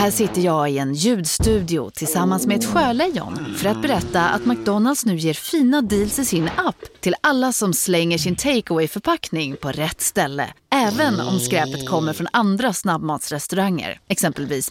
[0.00, 5.04] Här sitter jag i en ljudstudio tillsammans med ett sjölejon för att berätta att McDonalds
[5.06, 9.72] nu ger fina deals i sin app till alla som slänger sin takeaway förpackning på
[9.72, 10.48] rätt ställe.
[10.72, 14.70] Även om skräpet kommer från andra snabbmatsrestauranger, exempelvis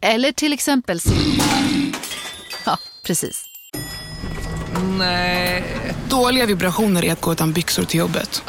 [0.00, 1.00] Eller till exempel
[2.66, 3.44] Ja, precis.
[6.08, 8.42] Dåliga vibrationer är att gå utan byxor till jobbet.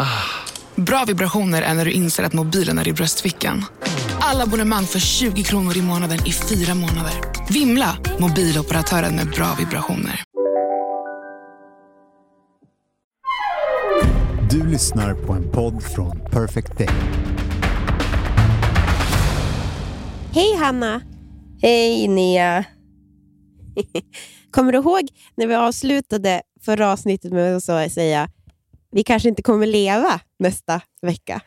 [0.76, 3.66] Bra vibrationer är när du inser att mobilen är i bröstfickan.
[4.32, 7.14] Alla abonnemang för 20 kronor i månaden i fyra månader.
[7.50, 7.98] Vimla!
[8.20, 10.24] Mobiloperatören med bra vibrationer.
[14.50, 16.90] Du lyssnar på en podd från Perfect Day.
[20.34, 21.02] Hej Hanna!
[21.62, 22.66] Hej Nia!
[24.52, 28.30] Kommer du ihåg när vi avslutade förra avsnittet med att säga
[28.92, 31.42] vi kanske inte kommer leva nästa vecka?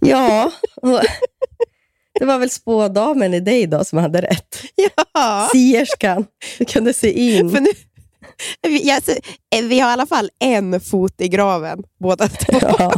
[0.00, 0.52] Ja,
[2.20, 4.56] det var väl spådamen i dig då som hade rätt.
[5.14, 5.48] Ja!
[5.52, 6.26] Sierskan,
[6.58, 7.50] du kunde se in.
[7.50, 7.68] För nu,
[8.62, 9.12] vi, alltså,
[9.62, 12.58] vi har i alla fall en fot i graven, båda två.
[12.78, 12.92] Ja.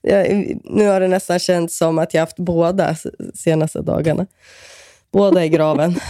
[0.00, 2.96] Jag, nu har det nästan känts som att jag haft båda
[3.34, 4.26] senaste dagarna.
[5.12, 6.00] Båda i graven.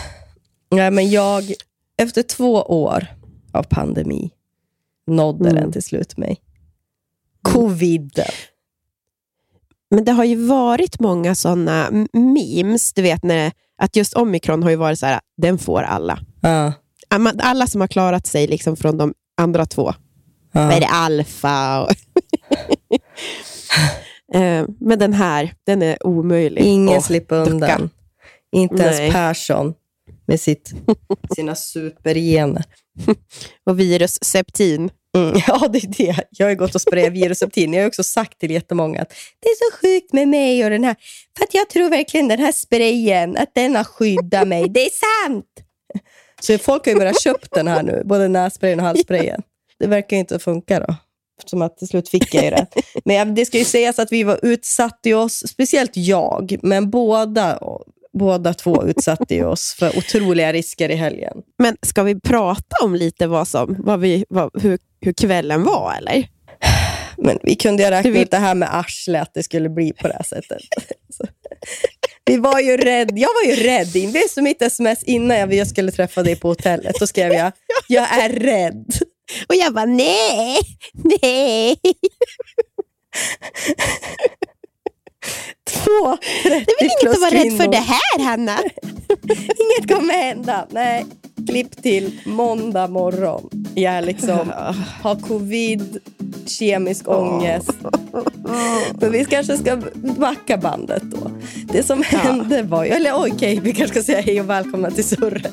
[0.70, 1.52] Nej, men jag,
[1.98, 3.06] efter två år
[3.52, 4.30] av pandemi,
[5.06, 5.62] nådde Mm.
[5.62, 6.40] den till slut mig.
[7.42, 8.24] Coviden.
[9.94, 14.70] Men det har ju varit många sådana memes, du vet, när, att just omikron har
[14.70, 16.18] ju varit så här, den får alla.
[17.14, 19.94] Amma- Alla som har klarat sig liksom från de andra två.
[20.52, 20.86] Vad är det?
[20.86, 21.90] Alfa och...
[24.34, 26.62] Eh, Men den här, den är omöjlig.
[26.62, 27.50] Ingen att slipper ducka.
[27.52, 27.90] undan.
[28.52, 28.86] Inte Nej.
[29.00, 29.74] ens Persson
[30.26, 30.72] med sitt,
[31.36, 32.64] sina supergener.
[33.66, 34.90] Och virus septin.
[35.16, 36.24] Mm, ja, det är det.
[36.30, 37.72] Jag har gått och sprayat virusseptin.
[37.72, 40.84] Jag har också sagt till jättemånga att det är så sjukt med mig och den
[40.84, 40.96] här.
[41.36, 44.68] För att jag tror verkligen den här sprayen, att den har skyddat mig.
[44.68, 44.90] Det är
[45.24, 45.46] sant!
[46.40, 49.42] Så folk har ju börjat köpa den här nu, både nässprayen och halssprayen.
[49.78, 50.94] Det verkar ju inte funka då.
[51.44, 52.66] Som att till slut fick jag ju det.
[53.04, 57.58] Men det ska ju sägas att vi var utsatta i oss, speciellt jag, men båda,
[58.18, 61.36] båda två utsatte ju oss för otroliga risker i helgen.
[61.58, 65.94] Men ska vi prata om lite vad som, vad vi, vad, hur, hur kvällen var,
[65.98, 66.28] eller?
[67.18, 69.92] Men vi kunde ju räkna vill- ut det här med arsle, att det skulle bli
[69.92, 70.58] på det här sättet.
[72.24, 73.10] Vi var ju rädd.
[73.18, 73.88] Jag var ju rädd.
[73.92, 76.96] Det är som mitt sms innan jag jag skulle träffa dig på hotellet.
[77.00, 77.52] Då skrev jag,
[77.88, 78.86] jag är rädd.
[79.48, 80.58] Och jag bara, nej,
[81.22, 81.76] nej.
[85.70, 88.58] Två Det är väl inget att vara rädd för det här, Hanna?
[89.32, 90.66] Inget kommer hända.
[90.70, 91.06] Nej.
[91.48, 93.50] Klipp till måndag morgon.
[93.74, 94.52] Jag liksom
[95.02, 95.98] har covid,
[96.46, 97.70] kemisk ångest.
[99.00, 99.78] Men vi kanske ska
[100.18, 101.30] backa bandet då.
[101.64, 105.04] Det som hände var ju, eller okej, vi kanske ska säga hej och välkomna till
[105.04, 105.52] surret.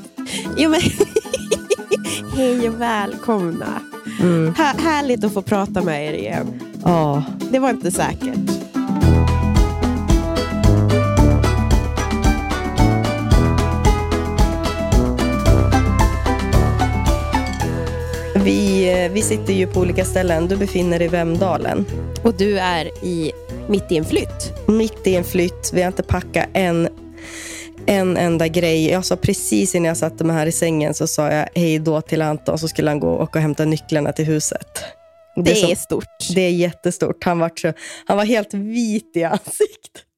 [0.58, 0.82] Jo, men
[2.38, 3.82] Hej och välkomna.
[4.58, 6.62] Här, härligt att få prata med er igen.
[6.84, 7.24] Ja.
[7.52, 8.69] Det var inte säkert.
[18.50, 20.48] Vi, eh, vi sitter ju på olika ställen.
[20.48, 21.86] Du befinner dig i Vemdalen.
[22.24, 23.32] Och du är i,
[23.68, 24.54] mitt i en flytt.
[24.68, 25.72] Mitt i en flytt.
[25.74, 26.90] Vi har inte packat en,
[27.86, 28.90] en enda grej.
[28.90, 32.02] Jag sa precis innan jag satte mig här i sängen så sa jag hej då
[32.02, 34.84] till Anton så skulle han gå och hämta nycklarna till huset.
[35.36, 36.36] Det, som- är stort.
[36.36, 37.24] det är jättestort.
[37.24, 37.74] Han var, så,
[38.06, 40.09] han var helt vit i ansiktet.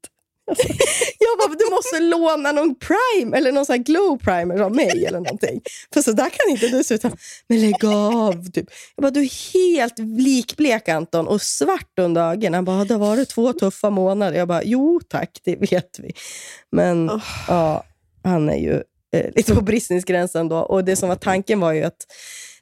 [1.19, 5.05] Jag bara, du måste låna någon prime eller någon sån här glow primer av mig
[5.05, 5.61] eller någonting.
[5.93, 7.03] För så där kan inte du se ut.
[7.47, 8.51] Men lägg av.
[8.51, 8.65] Typ.
[8.95, 12.53] Jag bara, du är helt likblek Anton och svart under ögonen.
[12.53, 14.37] Han bara, det har varit två tuffa månader.
[14.37, 16.13] Jag bara, jo tack, det vet vi.
[16.71, 17.83] Men ja,
[18.23, 18.73] han är ju
[19.15, 20.57] eh, lite på bristningsgränsen då.
[20.57, 22.05] Och det som var tanken var ju att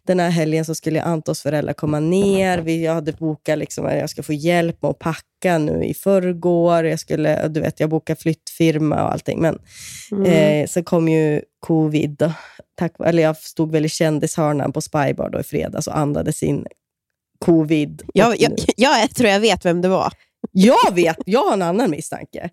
[0.08, 2.58] den här helgen så skulle Antons föräldrar komma ner.
[2.60, 5.94] Vi, jag hade bokat liksom, att jag ska få hjälp med att packa nu i
[5.94, 6.86] förrgår.
[6.86, 9.40] Jag, skulle, du vet, jag bokade flyttfirma och allting.
[9.42, 9.60] Men
[10.26, 12.16] eh, sen kom ju covid.
[12.20, 12.34] Då.
[12.78, 16.66] Tack, eller jag stod väl i kändishörnan på Spybar då i fredags och andades in
[17.40, 18.04] covid.
[18.14, 20.14] Jag, jag, jag tror jag vet vem det var.
[20.52, 22.50] jag vet, jag har en annan misstanke.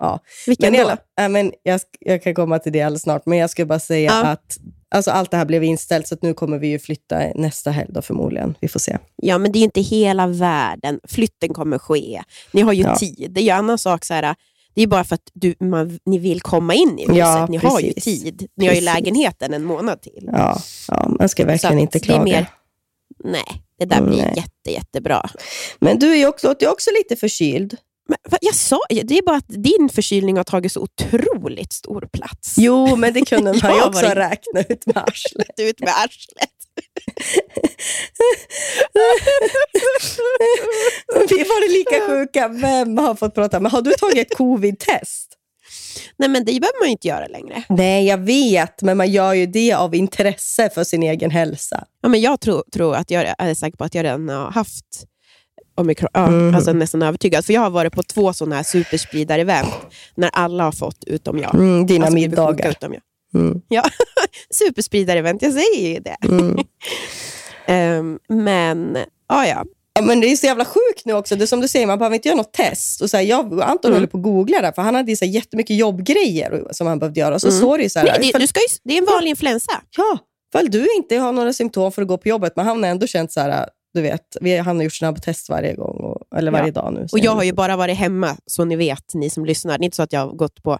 [0.00, 0.20] Ja.
[0.46, 0.86] Vilken Men, då?
[0.88, 3.78] alla, äh, men jag, jag kan komma till det alldeles snart, men jag ska bara
[3.78, 4.26] säga Ja.
[4.26, 4.56] att
[4.90, 8.02] alltså, allt det här blev inställt, så nu kommer vi ju flytta nästa helg då,
[8.02, 8.54] förmodligen.
[8.60, 8.98] Vi får se.
[9.16, 11.00] Ja, men det är ju inte hela världen.
[11.08, 12.22] Flytten kommer ske.
[12.52, 12.96] Ni har ju Ja.
[12.96, 13.26] tid.
[13.30, 14.34] Det är ju annan sak så här,
[14.74, 17.16] det är bara för att du, man, ni vill komma in i huset.
[17.16, 18.22] Ja, ni har ju precis.
[18.22, 18.48] tid.
[18.56, 18.94] Ni har ju Precis.
[18.94, 20.28] lägenheten en månad till.
[20.32, 22.22] Ja, ja man ska verkligen Så inte klaga.
[22.24, 22.46] mer-
[23.24, 24.32] Nej, det där blir Nej.
[24.36, 25.30] jätte, jättebra.
[25.78, 27.76] Men du är också, du är också lite förkyld.
[28.10, 32.54] Men, jag sa, det är bara att din förkylning har tagit så otroligt stor plats.
[32.58, 35.60] Jo, men det kunde man ju också var- räkna ut med arslet.
[35.60, 36.50] ut med arslet.
[41.30, 42.48] Vi var lika sjuka.
[42.48, 43.60] Vem har fått prata?
[43.60, 45.36] Men har du tagit ett covid-test?
[46.16, 47.62] Nej, men det behöver man ju inte göra längre.
[47.68, 51.84] Nej, jag vet, men man gör ju det av intresse för sin egen hälsa.
[52.02, 54.84] Ja, men jag tror, tror att jag är säker på att jag redan har haft
[55.80, 56.08] omikron.
[56.12, 56.54] Ja, Mhm.
[56.54, 57.44] alltså nästan övertygad.
[57.44, 59.68] För jag har varit på två sådana här superspridare-event
[60.14, 61.54] när alla har fått utom jag.
[61.54, 62.70] Mm, dina Alltså, middagar.
[62.70, 63.02] Utom jag.
[63.40, 63.60] Mm.
[63.68, 63.82] Ja,
[64.54, 66.16] superspridare-event, jag säger ju det.
[66.26, 66.56] Mm.
[67.66, 68.98] Ehm, men,
[69.28, 69.64] ja ja.
[69.92, 71.36] Ja, men det är så jävla sjukt nu också.
[71.36, 73.00] Det som du säger, man behöver inte göra något test.
[73.00, 74.00] Och så här, jag Anton Mm.
[74.00, 77.20] höll på att googla det, för han hade så här jättemycket jobbgrejer som han behövde
[77.20, 77.38] göra.
[77.38, 77.80] Så Mm.
[77.82, 79.72] ju så här, Nej, det, ifall- du ska ju, det är en vanlig influensa.
[79.96, 80.18] ja,
[80.52, 83.06] fall du inte har några symptom för att gå på jobbet, men han har ändå
[83.06, 86.70] känt så här, du vet, vi, han har gjort snabbtest varje gång, och, eller varje
[86.70, 87.06] dag nu.
[87.12, 89.78] Och jag har ju bara varit hemma, så ni vet, ni som lyssnar.
[89.78, 90.78] Det är inte så att jag har gått på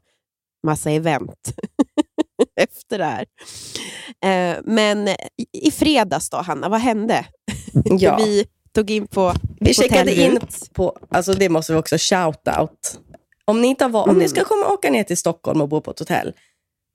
[0.67, 1.53] massa event
[2.61, 3.27] efter det här.
[4.25, 5.09] Eh, men
[5.53, 7.25] i, fredags då, Hanna, vad hände?
[7.85, 8.17] ja.
[8.17, 10.39] Vi tog in på Vi checkade in
[10.73, 12.99] på, alltså det måste vi också shout-out.
[13.45, 14.23] Om ni, inte har, va- om Mm.
[14.23, 16.33] ni ska komma och åka ner till Stockholm och bo på ett hotell,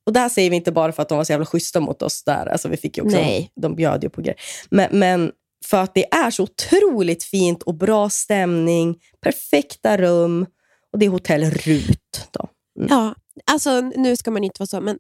[0.06, 2.02] och det här säger vi inte bara för att de var så jävla schyssta mot
[2.02, 3.52] oss där, alltså vi fick också, Nej.
[3.62, 4.40] de bjöd ju på grejer,
[4.70, 5.32] men, men
[5.66, 10.46] för att det är så otroligt fint och bra stämning, perfekta rum,
[10.94, 12.28] och det är hotell Rut.
[12.32, 12.50] Då.
[12.90, 13.16] Ja,
[13.52, 14.98] alltså nu ska man inte vara så, men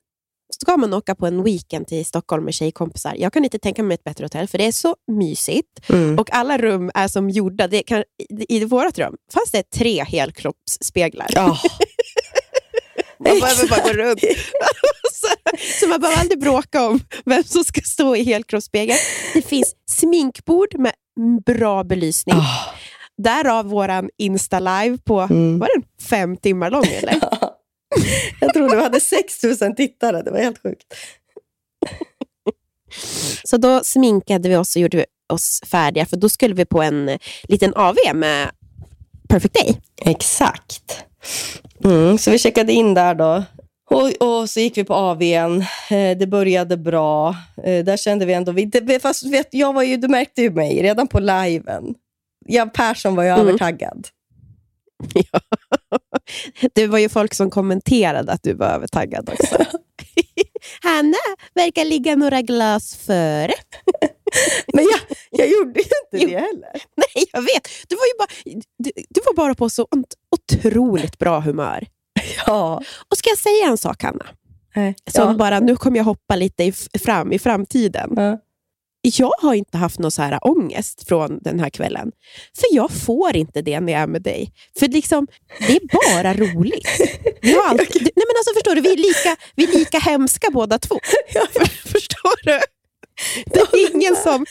[0.53, 3.95] ska man åka på en weekend till Stockholm med tjejkompisar, jag kan inte tänka mig
[3.95, 5.89] ett bättre hotell, för det är så mysigt.
[5.89, 6.19] Mm.
[6.19, 7.67] Och alla rum är som gjorda.
[7.67, 11.27] Det kan, I vårt rum fanns det tre helkroppsspeglar.
[11.29, 11.57] Ja.
[13.25, 14.19] Man behöver bara gå runt.
[15.13, 15.27] så,
[15.79, 18.97] så man behöver aldrig bråka om vem som ska stå i helkroppsspegel.
[19.33, 20.93] Det finns sminkbord med
[21.45, 22.35] bra belysning.
[22.35, 22.73] Ah.
[23.17, 25.59] Därav våran Insta-live på, Mm.
[25.59, 27.19] var den fem timmar lång eller?
[28.39, 30.83] Jag trodde vi hade 6 000 tittare, det var helt sjukt.
[33.43, 37.19] Så då sminkade vi oss och gjorde oss färdiga, för då skulle vi på en
[37.43, 38.51] liten AV med
[39.29, 39.77] Perfect Day.
[40.05, 41.03] Exakt.
[41.83, 43.43] Mm, så vi checkade in där då.
[43.89, 45.61] Och, och så gick vi på AWn.
[45.91, 47.35] Eh, det började bra.
[47.63, 48.51] Eh, där kände vi ändå...
[48.51, 51.95] Vi, det, fast vet, jag var ju, du märkte ju mig redan på liven.
[52.45, 53.47] Ja, Persson var ju Mm.
[53.47, 54.07] övertaggad.
[55.13, 55.39] Ja.
[56.73, 59.55] Det var ju folk som kommenterade att du var övertaggad också.
[60.81, 61.17] Hanna
[61.53, 63.53] verkar ligga några glas före.
[64.73, 64.99] Men jag,
[65.31, 66.27] jag gjorde ju inte Jo.
[66.29, 66.71] det heller.
[66.95, 67.67] Nej, jag vet.
[67.87, 69.87] Du var, ju bara, du, du var bara på så
[70.31, 71.87] otroligt bra humör.
[72.45, 72.81] Ja.
[73.09, 74.25] Och ska jag säga en sak, Hanna?
[74.75, 74.95] Nej.
[75.11, 75.33] Som ja.
[75.33, 78.13] bara, nu kommer jag hoppa lite i, fram i framtiden.
[78.15, 78.39] Ja.
[79.17, 82.11] Jag har inte haft någon så här ångest från den här kvällen.
[82.57, 84.51] För jag får inte det när jag är med dig.
[84.79, 85.27] För liksom,
[85.67, 86.87] det är bara roligt.
[87.41, 90.47] Vi har alltid, nej men alltså, förstår du, vi är, lika, vi är lika hemska
[90.51, 90.99] båda två.
[91.53, 92.59] För, förstår du?
[93.45, 94.45] Det är ingen som...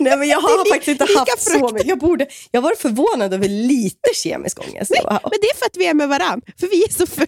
[0.00, 1.88] Nej, men jag har li- faktiskt inte haft så frukt- mycket.
[1.88, 4.90] Jag, borde, jag var förvånad över lite kemisk ångest.
[4.90, 6.40] Nej, men det är för att vi är med varann.
[6.60, 7.26] För vi är så för,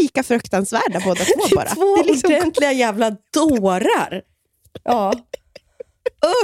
[0.00, 1.74] lika fruktansvärda båda två bara.
[1.74, 4.22] Två Det är liksom- ordentliga jävla dårar.
[4.84, 5.12] Ja.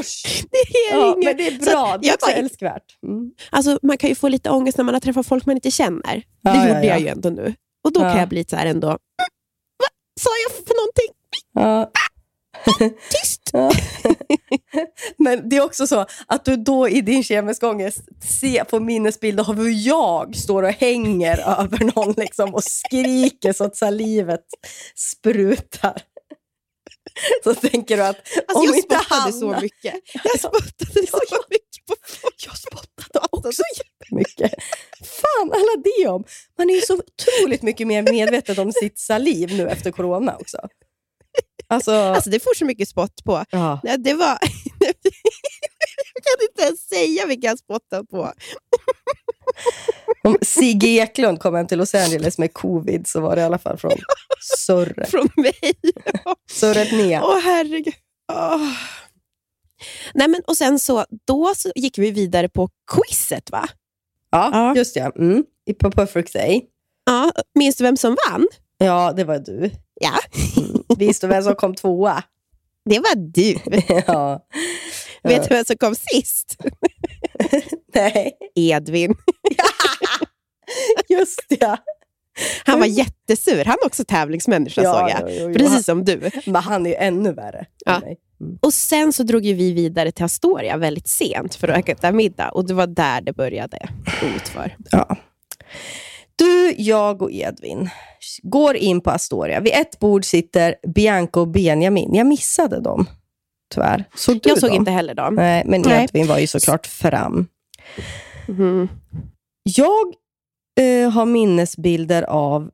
[0.01, 0.45] Usch!
[0.51, 1.99] det är Ja, inget- det är bra.
[2.03, 2.99] Det är också bara- älskvärt.
[3.07, 3.31] Mm.
[3.51, 6.23] Alltså, man kan ju få lite ångest när man har träffat folk man inte känner.
[6.43, 6.87] Ja, det ja, gjorde ja.
[6.87, 7.55] jag ju ändå nu.
[7.85, 8.99] Och då kan jag bli lite så här ändå, "Mm,
[9.77, 9.89] vad
[10.21, 11.15] sa jag för någonting?
[11.55, 11.91] Ja.
[13.11, 13.51] Tyst!
[13.53, 13.71] Ja.
[15.19, 18.01] Men det är också så att du då i din kemiska ångest
[18.41, 23.65] ser på minnesbilder av hur jag står och hänger över någon liksom och skriker så
[23.65, 24.45] att salivet
[24.97, 26.03] sprutar.
[27.45, 29.33] Så tänker du att Alltså, om jag inte spottade Hanna...
[29.33, 29.95] så mycket.
[30.25, 32.47] Jag spottade så mycket på folk.
[32.47, 34.53] Jag spottade också jättemycket.
[35.05, 36.25] Fan, alla det om.
[36.59, 40.59] Man är ju så otroligt mycket mer medveten om sitt saliv nu efter corona också.
[41.67, 43.45] Alltså, Alltså, det får så mycket spott på.
[43.51, 43.81] ja.
[43.99, 44.39] Det var...
[46.15, 48.33] jag kan inte ens säga vilka jag spottat på.
[50.25, 53.59] Om Sigge Eklund kom hem till Los Angeles med covid så var det i alla
[53.59, 53.93] fall från
[54.59, 55.07] Surre.
[55.07, 55.55] Från mig.
[56.51, 57.21] Surret ner.
[57.23, 57.95] Åh, herregud.
[58.33, 58.69] Åh.
[60.15, 63.69] Nej, men, och sen så, då så gick vi vidare på quizet, va?
[64.31, 64.77] Ja, Ja.
[64.77, 65.13] just det.
[65.17, 65.45] Mm.
[65.81, 66.63] På Perfect Day.
[67.07, 68.49] Ja, minns du vem som vann?
[68.79, 69.71] Ja, det var du.
[70.01, 70.19] Ja,
[70.57, 70.83] Mm.
[70.99, 72.23] Visste du vem som kom tvåa?
[72.91, 73.59] det var du.
[74.07, 74.47] ja.
[75.23, 76.57] Vet du vem som kom sist?
[77.95, 79.15] Nej, Edvin.
[81.09, 81.79] just det.
[82.65, 83.65] Han var jättesur.
[83.65, 85.23] Han är också tävlingsmänniska, såg jag.
[85.27, 85.55] jo, jo.
[85.55, 86.31] Precis som du.
[86.47, 87.67] Men han är ju ännu värre.
[87.85, 87.97] Ja.
[87.97, 88.59] Mm.
[88.63, 92.49] Och Sen så drog ju vi vidare till Astoria väldigt sent för att äta middag.
[92.49, 93.89] Och det var där det började
[94.37, 94.77] utför.
[94.91, 95.17] Ja.
[96.37, 97.91] Du, jag och Edvin
[98.43, 99.61] går in på Astoria.
[99.61, 102.15] Vid ett bord sitter Bianca och Benjamin.
[102.15, 103.07] Jag missade dem,
[103.71, 104.05] tyvärr.
[104.15, 104.77] Såg du Jag såg dem?
[104.77, 105.35] inte heller dem.
[105.35, 106.05] Nej, men Nej.
[106.05, 107.47] Edvin var ju såklart fram.
[108.49, 108.89] Mhm.
[109.63, 110.15] Jag
[110.81, 112.71] eh, har minnesbilder av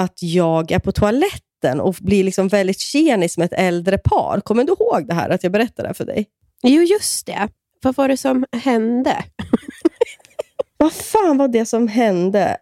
[0.00, 4.40] att jag är på toaletten och blir liksom väldigt tjenis med ett äldre par.
[4.40, 6.26] Kommer du ihåg det här, att jag berättade det här för dig?
[6.62, 7.48] Jo, just det.
[7.82, 9.24] Vad var det som hände?
[10.76, 12.56] Vad fan var det som hände?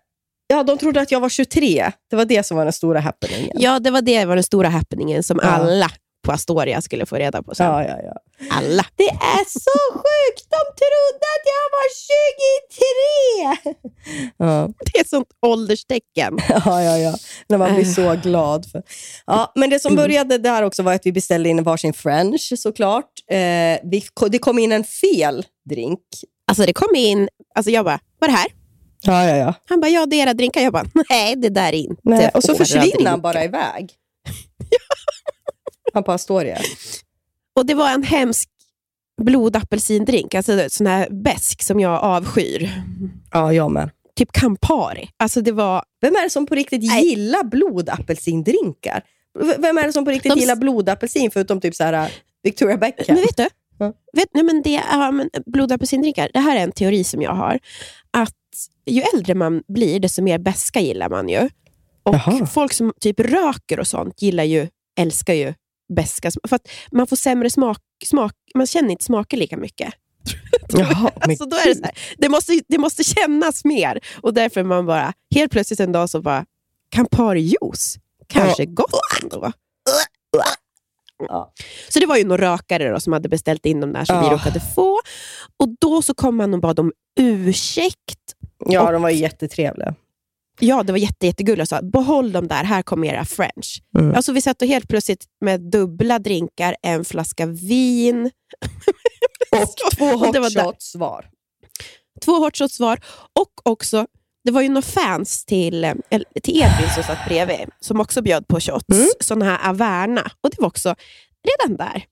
[0.47, 1.93] Ja, de trodde att jag var 23.
[2.11, 3.51] Det var det som var den stora happeningen.
[3.61, 5.49] Ja, det var det var den stora happeningen som Ja.
[5.49, 5.89] alla
[6.27, 7.67] på Astoria skulle få reda på sen.
[7.67, 7.97] ja, ja.
[8.03, 8.13] ja.
[8.51, 8.85] Alla.
[8.97, 10.47] Det är så sjukt!
[10.51, 11.89] De trodde att jag var
[13.55, 13.73] 23!
[14.37, 16.39] Ja, Det är ett sånt ålderstecken.
[16.49, 16.99] ja, ja.
[16.99, 17.15] ja.
[17.49, 18.67] När man blir så glad.
[18.71, 18.83] För.
[19.27, 23.11] Ja, men det som började där också var att vi beställde in varsin french såklart.
[23.31, 23.37] Eh,
[23.85, 26.01] vi, det kom in en fel drink.
[26.51, 28.49] Alltså det kom in, alltså jag bara, vad är det här?
[29.01, 29.55] Ja, ja, ja.
[29.69, 30.61] Han bara, ja det är era drinkar.
[30.61, 33.93] Jag bara, nej det där är inte Nej, och så försvinner han bara iväg.
[36.03, 36.59] På Astoria.
[37.57, 38.49] Och det var en hemsk
[39.23, 42.71] blodapelsindrink, alltså sån här besk som jag avskyr.
[43.33, 43.91] Ja, jag med.
[44.17, 45.09] Typ Campari.
[45.17, 47.05] Alltså det var, Vem är det som på riktigt Nej.
[47.09, 49.03] gillar blodapelsindrinkar?
[49.59, 52.11] Vem är det som på riktigt De gillar blodapelsin förutom typ så här uh,
[52.43, 53.05] Victoria Beckham?
[53.09, 53.49] men vet du?
[53.79, 53.93] Ja.
[54.13, 57.59] Vet, nej, men det, ja, men blodapelsindrinkar, det här är en teori som jag har.
[58.11, 58.35] Att
[58.87, 61.49] ju äldre man blir, desto mer beska gillar man ju.
[62.03, 62.47] Och Jaha.
[62.47, 64.69] folk som typ röker och sånt gillar ju,
[65.01, 65.55] älskar ju
[65.89, 66.31] beska.
[66.49, 69.95] För att man får sämre smak, smak man känner inte smaker lika mycket.
[70.69, 74.01] Jaha, Alltså, då är det, så här, det, måste, det måste kännas mer.
[74.23, 76.45] Och därför är man bara, helt plötsligt en dag så bara,
[76.97, 79.53] Campari-juice, kanske gott ändå.
[81.29, 81.53] Ja.
[81.89, 84.27] Så det var ju några rökare då, som hade beställt in de där som vi
[84.27, 84.33] Ja.
[84.33, 85.01] råkade få.
[85.57, 88.35] Och då så kom han och bad om ursäkt.
[88.67, 89.95] Ja, de var ju jättetrevliga.
[90.61, 93.83] Ja, det var jätte, jättegulligt och sa, behåll dem där, här kommer era french.
[93.99, 94.15] Mm.
[94.15, 98.31] Alltså vi satt och helt plötsligt med dubbla drinkar, en flaska vin.
[99.53, 100.65] Och två Och hot där.
[100.65, 101.27] shots var.
[102.25, 103.01] Två hot shots var.
[103.41, 104.07] Och också,
[104.45, 105.95] det var ju några fans till, eh,
[106.43, 108.85] till Edvin som satt bredvid, som också bjöd på shots.
[108.93, 109.09] Mm.
[109.21, 110.31] Såna här Averna.
[110.41, 110.95] Och det var också,
[111.49, 112.05] redan där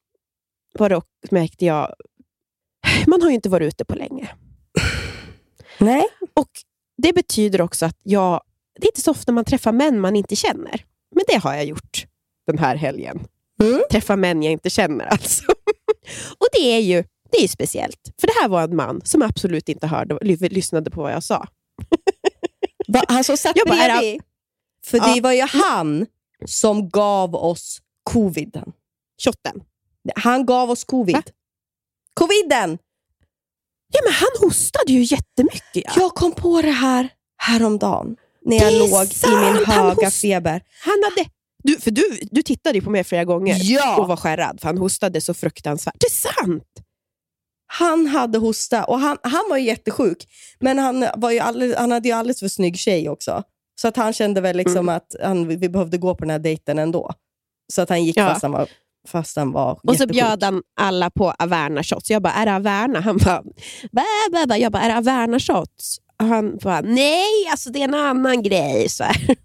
[0.79, 1.95] var det, märkte jag,
[3.07, 4.29] man har ju inte varit ute på länge.
[5.79, 6.05] Nej.
[6.35, 6.51] Och
[7.03, 8.41] Det betyder också att jag,
[8.81, 10.85] det är inte så ofta man träffar män man inte känner.
[11.15, 12.07] Men det har jag gjort
[12.47, 13.27] den här helgen.
[13.63, 13.81] Mm.
[13.91, 15.43] Träffa män jag inte känner alltså.
[16.39, 18.13] Och det är ju det är speciellt.
[18.21, 21.23] För det här var en man som absolut inte hörde, ly- lyssnade på vad jag
[21.23, 21.47] sa.
[22.89, 24.23] Va, han som satt Jag bara, bredvid.
[24.85, 26.07] För det var ju han
[26.47, 28.73] som gav oss coviden.
[29.25, 29.63] Shotten.
[30.17, 31.17] Han gav oss covid.
[31.17, 31.23] Va?
[32.15, 32.79] Coviden!
[33.93, 35.63] Ja, men han hostade ju jättemycket.
[35.75, 35.93] Ja.
[35.97, 38.17] Jag kom på det här häromdagen.
[38.45, 40.63] När jag låg i sant, min han höga host- feber.
[40.85, 41.29] Han hade,
[41.63, 43.97] du, för du, du tittade på mig flera gånger Ja!
[44.01, 45.95] och var skärrad, för han hostade så fruktansvärt.
[46.01, 46.65] Det är sant!
[47.67, 50.27] Han hade hosta och han, han var ju jättesjuk.
[50.61, 53.43] Men han, var ju alldeles, han hade ju alldeles för snygg tjej också.
[53.81, 54.97] Så att han kände väl liksom Mm.
[54.97, 57.13] att han, vi behövde gå på den här dejten ändå.
[57.73, 58.29] Så att han gick Ja.
[58.29, 58.69] fast han var,
[59.07, 60.11] fast han var Och så jättesjuk.
[60.11, 62.11] bjöd han alla på Averna shots.
[62.11, 63.01] Jag bara, är det Averna?
[63.01, 63.43] Han bara,
[63.93, 64.57] bä, bä, bä.
[64.57, 65.99] Jag bara, är det Averna shots?
[66.21, 68.89] Och han bara, nej, alltså det är en annan grej.
[68.89, 69.05] Så,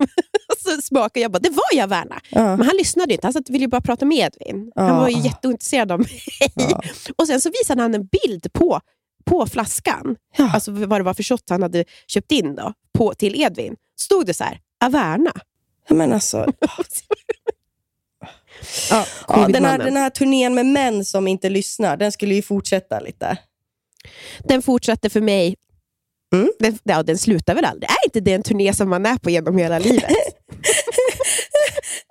[0.63, 2.19] så smakade jag bara, det var ju Averna.
[2.29, 2.57] Ja.
[2.57, 4.71] Men han lyssnade inte, han satt- ville ju bara prata med Edvin.
[4.75, 4.99] Han Ja.
[4.99, 6.21] var ju jätteointresserad av mig.
[6.55, 6.81] Ja.
[7.15, 8.79] Och sen så visade han en bild på,
[9.25, 13.41] på flaskan, alltså vad det var för shot han hade köpt in då, på, till
[13.41, 13.75] Edvin.
[13.99, 15.31] Stod det så här, Averna.
[15.89, 16.37] Men alltså,
[18.91, 22.41] Ja, ja, den, här, den här turnén med män som inte lyssnar, den skulle ju
[22.41, 23.37] fortsätta lite.
[24.43, 25.55] den fortsatte för mig.
[26.35, 26.51] Mm.
[26.59, 27.89] Den, ja, den slutar väl aldrig?
[27.89, 30.03] Är inte det en turné som man är på genom hela livet?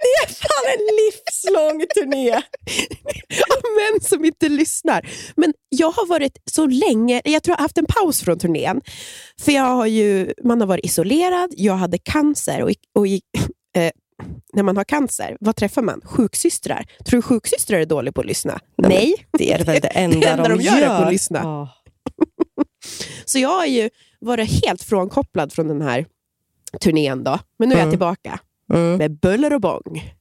[0.03, 2.31] Det är fan en livslång turné.
[3.57, 5.09] Av män som inte lyssnar.
[5.37, 8.81] Men jag har varit så länge, jag tror jag har haft en paus från turnén.
[9.41, 13.23] För jag har ju, man har varit isolerad, jag hade cancer och, och i-
[13.77, 13.91] eh,
[14.53, 16.01] när man har cancer, vad träffar man?
[16.05, 16.87] Sjuksystrar.
[17.05, 18.61] Tror du sjuksystrar är dåliga på att lyssna?
[18.77, 19.27] Nej.
[19.33, 20.83] Det är väl det enda, Det enda de, de gör gör.
[21.01, 21.39] är att lyssna.
[21.43, 21.69] Ja.
[23.25, 26.07] Så jag har ju varit helt frånkopplad från den här
[26.81, 27.25] turnén.
[27.25, 27.39] Då.
[27.59, 27.93] Men nu är jag Mm.
[27.93, 28.39] tillbaka
[28.73, 28.97] Mm.
[28.97, 30.13] med buller och bång.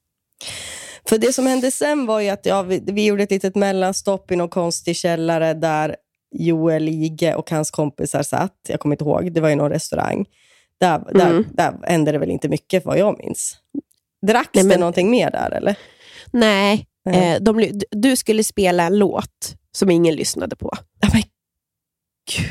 [1.09, 4.31] För det som hände sen var ju att ja, vi, vi gjorde ett litet mellanstopp
[4.31, 5.95] i någon konstig källare där
[6.31, 8.55] Joel Ige och hans kompisar satt.
[8.67, 10.25] Jag kommer inte ihåg, det var i någon restaurang.
[10.79, 11.45] Där, där, Mm.
[11.53, 13.57] där hände det väl inte mycket vad jag minns.
[14.27, 15.75] Dracks Nej, det men- någonting mer där eller?
[16.33, 20.71] Nej, eh, de, du skulle spela en låt som ingen lyssnade på.
[21.01, 21.21] Ja, men
[22.37, 22.45] gud.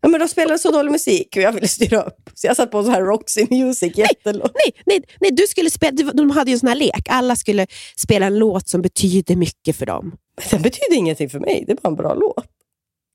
[0.00, 2.30] Ja, men de spelade så dålig musik och jag ville styra upp.
[2.34, 4.52] Så jag satt på så här Roxy Music jättelångt.
[4.54, 7.06] Nej, nej, nej, du skulle spela, de hade ju en sån här lek.
[7.08, 7.66] Alla skulle
[7.96, 10.16] spela en låt som betyder mycket för dem.
[10.36, 11.64] Men den betyder ingenting för mig.
[11.66, 12.46] Det är bara en bra låt.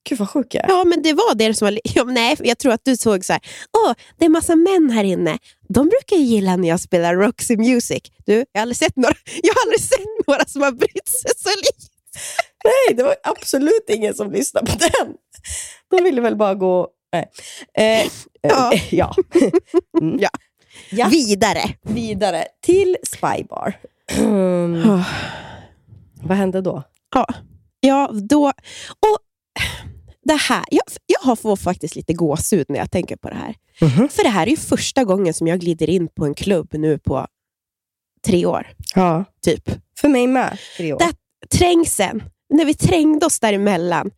[0.10, 0.70] Gud vad sjuk jag är.
[0.70, 1.80] Ja, men det var det som var...
[1.96, 3.42] Ja, nej, jag tror att du såg så här.
[3.78, 5.38] Åh, det är massa män här inne.
[5.70, 8.02] De brukar ju gilla när jag spelar Roxy Music.
[8.26, 11.32] Du, jag har aldrig sett några, jag har aldrig sett några som har brytt sig
[11.38, 11.88] så lite.
[12.64, 15.14] Nej, det var absolut ingen som lyssnade på den.
[15.92, 16.88] De ville väl bara gå...
[17.14, 17.30] Nej.
[17.78, 18.08] Eh,
[18.42, 18.74] Ja.
[18.74, 19.16] eh, ja.
[20.02, 20.18] Mm.
[20.20, 20.30] Ja.
[20.90, 21.08] Ja.
[21.08, 21.62] Vidare.
[21.82, 23.74] Vidare till Spybar.
[24.18, 25.02] Mm.
[26.24, 26.84] Vad hände då?
[27.16, 27.28] Ja,
[27.80, 28.48] ja då...
[29.00, 29.18] Och
[30.34, 30.84] det här, jag,
[31.26, 33.56] jag får faktiskt lite gåshud när jag tänker på det här.
[34.10, 36.98] För det här är ju första gången som jag glider in på en klubb nu
[37.00, 37.28] på
[38.26, 39.26] tre år, Ja.
[39.46, 39.70] typ.
[40.02, 40.58] För mig med.
[40.78, 41.00] Tre år.
[41.00, 41.14] Det,
[41.58, 44.12] trängseln, när vi trängde oss däremellan,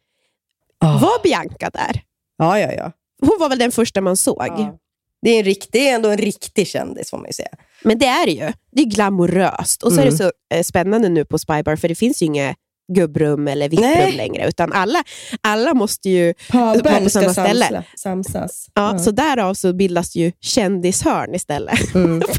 [0.84, 1.00] Ah.
[1.00, 2.02] var Bianca där?
[2.38, 2.92] Ja, ja, ja.
[3.22, 4.38] Hon var väl den första man såg.
[4.48, 4.78] ja.
[5.22, 7.50] Det, är en rikt, det är ändå en riktig kändis får man ju säga.
[7.84, 8.54] Men det är det ju.
[8.72, 9.84] Det är glamoröst.
[9.84, 12.56] Och så är det så eh, spännande nu på Spybar, för det finns ju inga
[12.94, 15.04] gubbrum eller vipprum längre, utan alla,
[15.42, 17.84] alla måste ju vara på samma ställe.
[17.98, 18.68] samsas.
[18.74, 21.96] Ja, Så därav så bildas ju kändishörn istället.
[21.96, 22.22] Mm.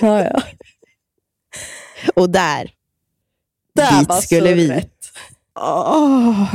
[0.00, 0.42] ja, ja.
[2.14, 2.70] Och där,
[3.74, 4.84] Där dit skulle vi.
[5.60, 6.54] Åh.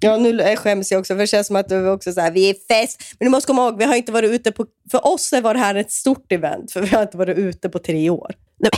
[0.00, 2.50] Ja, nu skäms jag också, för det känns som att du också så här, vi
[2.50, 3.02] är fest.
[3.18, 4.66] Men du måste komma ihåg, vi har inte varit ute på...
[4.90, 7.78] För oss var det här ett stort event, för vi har inte varit ute på
[7.78, 8.34] tre år.
[8.60, 8.70] Nej,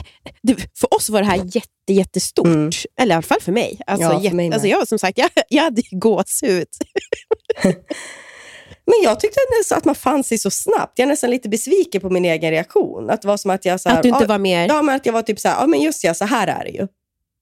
[0.43, 2.47] du, för oss var det här jätte, jättestort.
[2.47, 2.71] Mm.
[3.01, 3.81] Eller i alla fall för mig.
[3.87, 6.69] Alltså, Ja, för mig alltså jag, som sagt, jag, jag hade ju gåshud.
[8.87, 10.99] Men jag tyckte nästan att man fann sig så snabbt.
[10.99, 13.11] Jag är nästan lite besviken på min egen reaktion.
[13.11, 13.81] Att det var som att jag...
[13.81, 14.69] Så här, Att du inte var mer...
[14.69, 16.65] Ja, men att jag var typ så här, ja men just ja, så här är
[16.65, 16.87] det ju.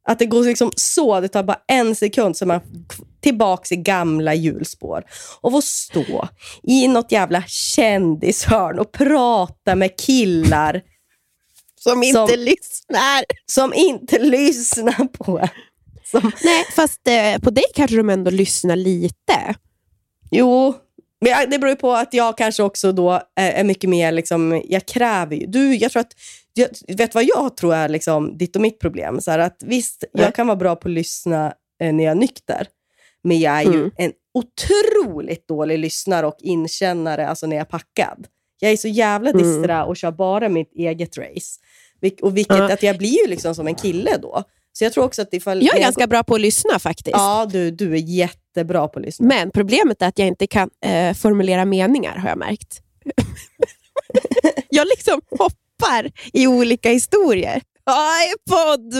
[0.08, 2.60] Att det går liksom så, det tar bara en sekund så man
[3.20, 5.04] tillbaks i gamla hjulspår.
[5.40, 6.28] Och få stå
[6.62, 10.82] i något jävla kändishörn och prata med killar
[11.80, 13.24] som inte som- lyssnar.
[13.46, 15.48] som inte lyssnar på en.
[16.10, 19.54] Som, Nej, fast eh, på dig kanske de ändå lyssnar lite.
[20.30, 20.74] jo,
[21.20, 24.12] men jag- det beror ju på att jag kanske också då är, är mycket mer,
[24.12, 25.46] liksom, jag kräver ju.
[25.46, 26.12] Du, jag tror att,
[26.54, 29.20] jag, vet vad jag tror är liksom ditt och mitt problem?
[29.20, 30.24] Så att, visst, Nej.
[30.24, 32.66] jag kan vara bra på att lyssna eh, när jag är nykter.
[33.24, 33.90] Men jag är ju Mm.
[33.96, 38.26] en otroligt dålig lyssnare och inkännare alltså när jag är packad.
[38.60, 39.42] Jag är så jävla Mm.
[39.42, 41.58] distra och kör bara mitt eget race.
[42.00, 42.72] Vil- Och vilket, Ja.
[42.72, 44.42] att jag blir ju liksom som en kille då.
[44.72, 45.62] Så jag tror också att ifall...
[45.66, 47.16] Jag är ganska bra på att lyssna faktiskt.
[47.16, 49.26] Ja, du, du är jättebra på att lyssna.
[49.26, 52.82] Men problemet är att jag inte kan eh, formulera meningar, har jag märkt.
[54.68, 55.52] jag liksom hoppar
[56.32, 57.62] i olika historier.
[57.84, 58.18] Ja,
[58.50, 58.94] podd.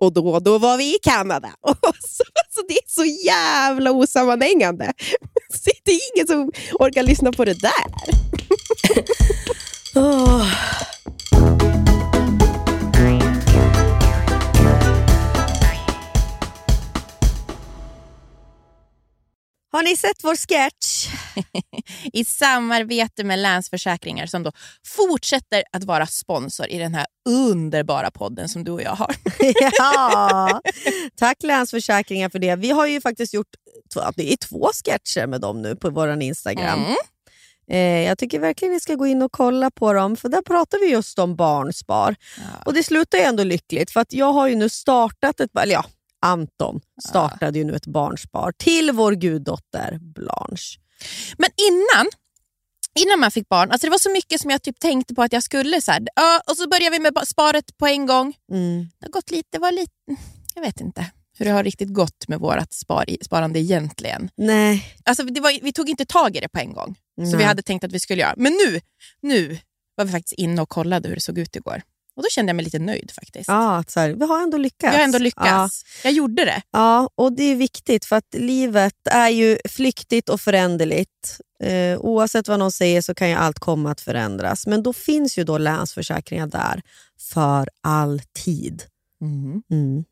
[0.00, 1.50] Och då, då var vi i Kanada.
[1.60, 4.92] Och så, så det är så jävla osammanhängande.
[5.52, 7.86] Så det är ingen som orkar lyssna på det där.
[10.02, 10.46] oh.
[19.72, 21.08] Har ni sett vår sketch?
[22.12, 24.52] i samarbete med Länsförsäkringar som då
[24.86, 29.14] fortsätter att vara sponsor i den här underbara podden som du och jag har.
[29.78, 30.60] ja,
[31.16, 32.56] tack Länsförsäkringar för det.
[32.56, 33.46] Vi har ju faktiskt gjort
[34.16, 36.84] det är två sketcher med dem nu på vår Instagram.
[36.84, 36.96] Mm.
[37.70, 40.78] Eh, jag tycker verkligen ni ska gå in och kolla på dem, för där pratar
[40.78, 42.16] vi just om barnspar.
[42.66, 45.74] Och det slutar ju ändå lyckligt, för att jag har ju nu startat ett, eller
[45.74, 45.84] ja,
[46.22, 50.78] Anton startade ju nu ett barnspar till vår guddotter Blanche.
[51.38, 52.06] Men innan,
[53.00, 55.32] innan man fick barn, alltså det var så mycket som jag typ tänkte på att
[55.32, 55.80] jag skulle.
[55.80, 58.34] Så här, ja, och så började vi med sparet på en gång.
[58.52, 58.88] Mm.
[58.98, 59.92] Det har gått lite, var lite,
[60.54, 64.30] jag vet inte hur det har riktigt gått med vårt spar, sparande egentligen.
[64.36, 64.84] Nej.
[65.04, 67.36] Alltså var, vi tog inte tag i det på en gång, Nej.
[67.36, 68.34] vi hade tänkt att vi skulle göra.
[68.36, 68.80] Men nu,
[69.22, 69.58] nu
[69.96, 71.82] var vi faktiskt inne och kollade hur det såg ut igår.
[72.16, 73.48] Och då kände jag mig lite nöjd faktiskt.
[73.48, 74.92] Ja, att så här, vi har ändå lyckats.
[74.92, 75.22] Jag har ändå Ja.
[75.22, 75.84] lyckats.
[76.04, 76.62] Jag gjorde det.
[76.70, 81.40] Ja, och det är viktigt för att livet är ju flyktigt och föränderligt.
[81.62, 84.66] Eh, oavsett vad någon säger så kan ju allt komma att förändras.
[84.66, 86.82] Men då finns ju då Länsförsäkringar där
[87.32, 88.82] för alltid.
[89.70, 90.04] Mm.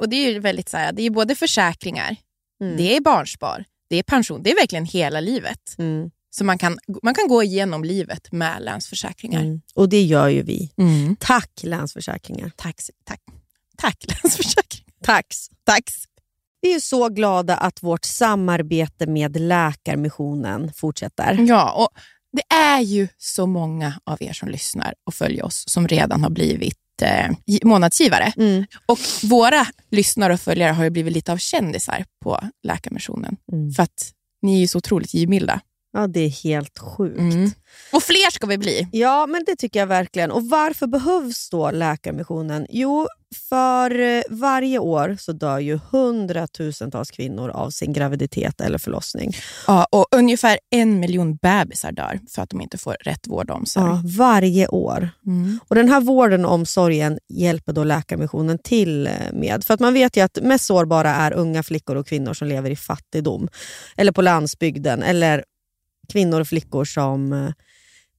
[0.00, 2.16] Och det är ju väldigt så här, det är både försäkringar,
[2.60, 2.76] Mm.
[2.76, 4.42] det är barnspar, det är pension.
[4.42, 5.74] Det är verkligen hela livet.
[6.36, 9.40] Så man kan, man kan gå igenom livet med Länsförsäkringar.
[9.40, 9.60] Mm.
[9.74, 10.72] Och det gör ju vi.
[10.76, 11.16] Mm.
[11.20, 12.52] Tack Länsförsäkringar.
[12.56, 13.20] Tack, tack.
[13.76, 14.84] Tack Länsförsäkringar.
[15.02, 15.48] Tax.
[15.64, 15.90] Tack.
[16.60, 21.46] Vi är så glada att vårt samarbete med Läkarmissionen fortsätter.
[21.48, 21.88] Ja, och
[22.32, 26.30] det är ju så många av er som lyssnar och följer oss som redan har
[26.30, 27.30] blivit eh,
[27.62, 28.32] månadsgivare.
[28.36, 28.64] Mm.
[28.86, 33.36] Och våra lyssnare och följare har ju blivit lite av kändisar på Läkarmissionen.
[33.52, 33.72] Mm.
[33.72, 35.60] För att ni är ju så otroligt givmilda.
[35.96, 37.18] Ja, det är helt sjukt.
[37.18, 37.50] Mm.
[37.92, 38.88] Och fler ska vi bli.
[38.92, 40.30] Ja, men det tycker jag verkligen.
[40.30, 42.66] Och varför behövs då Läkarmissionen?
[42.70, 43.08] Jo,
[43.48, 49.32] för eh, varje år så dör ju hundratusentals kvinnor av sin graviditet eller förlossning.
[49.66, 53.56] Ja, och ungefär en miljon bebisar dör för att de inte får rätt vård och
[53.56, 53.86] omsorg.
[53.86, 55.08] Ja, varje år.
[55.26, 55.58] Mm.
[55.68, 59.64] Och Den här vården och omsorgen hjälper då Läkarmissionen till eh, med.
[59.64, 62.70] För att man vet ju att mest sårbara är unga flickor och kvinnor som lever
[62.70, 63.48] i fattigdom.
[63.96, 65.02] Eller på landsbygden.
[65.02, 65.44] Eller
[66.08, 67.50] kvinnor och flickor som eh,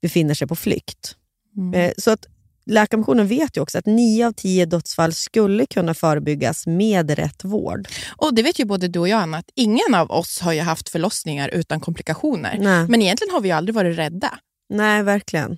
[0.02, 1.16] befinner sig på flykt.
[1.58, 1.74] Mm.
[1.74, 2.26] Eh, Så att
[2.68, 7.88] Läkarmissionen vet ju också att nio av tio dödsfall skulle kunna förebyggas med rätt vård.
[8.18, 10.62] Och det vet ju både du och jag, Anna, att ingen av oss har ju
[10.62, 12.58] haft förlossningar utan komplikationer.
[12.60, 14.40] Nej, Men egentligen har vi aldrig varit rädda.
[14.70, 15.52] Nej verkligen.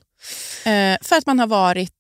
[0.66, 1.94] Eh, för att man har varit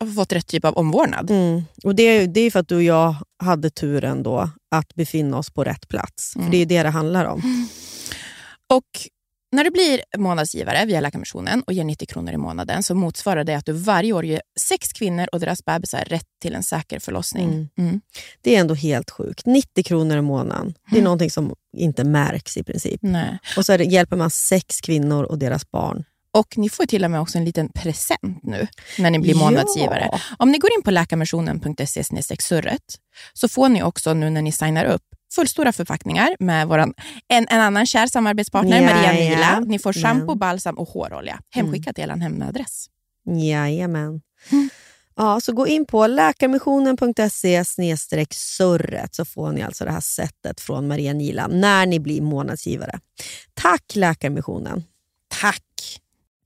[0.00, 1.30] har fått rätt typ av omvårdnad.
[1.30, 1.62] Mm.
[1.84, 5.38] Och det, är- det är för att du och jag hade turen då att befinna
[5.38, 6.32] oss på rätt plats.
[6.32, 6.50] För Mm.
[6.50, 7.68] Det är ju det det handlar om.
[8.66, 8.84] Och
[9.52, 13.54] när du blir månadsgivare via Läkarmissionen och ger 90 kronor i månaden så motsvarar det
[13.54, 17.48] att du varje år ger sex kvinnor och deras bebisar rätt till en säker förlossning.
[17.48, 17.68] Mm.
[17.78, 18.00] Mm.
[18.42, 19.46] Det är ändå helt sjukt.
[19.46, 20.74] 90 kronor i månaden.
[20.86, 21.04] Det är Mm.
[21.04, 23.00] någonting som inte märks i princip.
[23.02, 23.38] Nej.
[23.56, 26.04] Och så det, hjälper man sex kvinnor och deras barn.
[26.32, 28.66] Och ni får till och med också en liten present nu
[28.98, 30.08] när ni blir månadsgivare.
[30.12, 30.20] Ja.
[30.38, 32.04] Om ni går in på läkarmissionen.se
[32.38, 32.82] surret
[33.34, 35.02] så får ni också nu när ni signar upp
[35.34, 36.94] fullstora förpackningar med våran,
[37.28, 39.30] en, en annan kär samarbetspartner, Ja, Maria ja.
[39.30, 39.60] Nila.
[39.60, 40.38] Ni får shampoo, Men.
[40.38, 42.86] balsam och hårolja hemskickat till er hemadress.
[43.26, 44.20] Jajamän.
[44.52, 44.70] Mm.
[45.16, 47.64] Ja, så gå in på läkarmissionen.se
[48.30, 53.00] surret så får ni alltså det här sättet från Maria Nila när ni blir månadsgivare.
[53.54, 54.84] Tack Läkarmissionen!
[55.40, 55.62] Tack!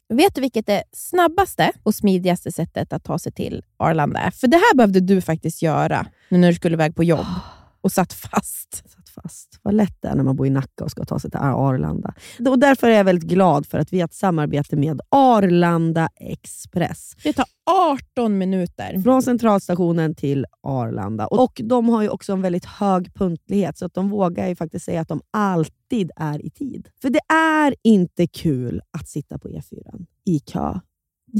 [0.08, 4.30] Vet du vilket det snabbaste och smidigaste sättet att ta sig till Arlanda är?
[4.30, 7.26] För det här behövde du faktiskt göra nu när du skulle iväg på jobb
[7.84, 8.82] och satt fast.
[8.94, 9.58] Satt fast.
[9.62, 12.14] Vad lätt det är när man bor i Nacka och ska ta sig till Arlanda.
[12.48, 17.12] Och därför är jag väldigt glad för att vi har ett samarbete med Arlanda Express.
[17.22, 19.02] Det tar 18 minuter.
[19.02, 21.26] Från centralstationen till Arlanda.
[21.26, 24.84] Och De har ju också en väldigt hög punktlighet, så att de vågar ju faktiskt
[24.84, 26.88] säga att de alltid är i tid.
[27.02, 30.80] För det är inte kul att sitta på E4 i kö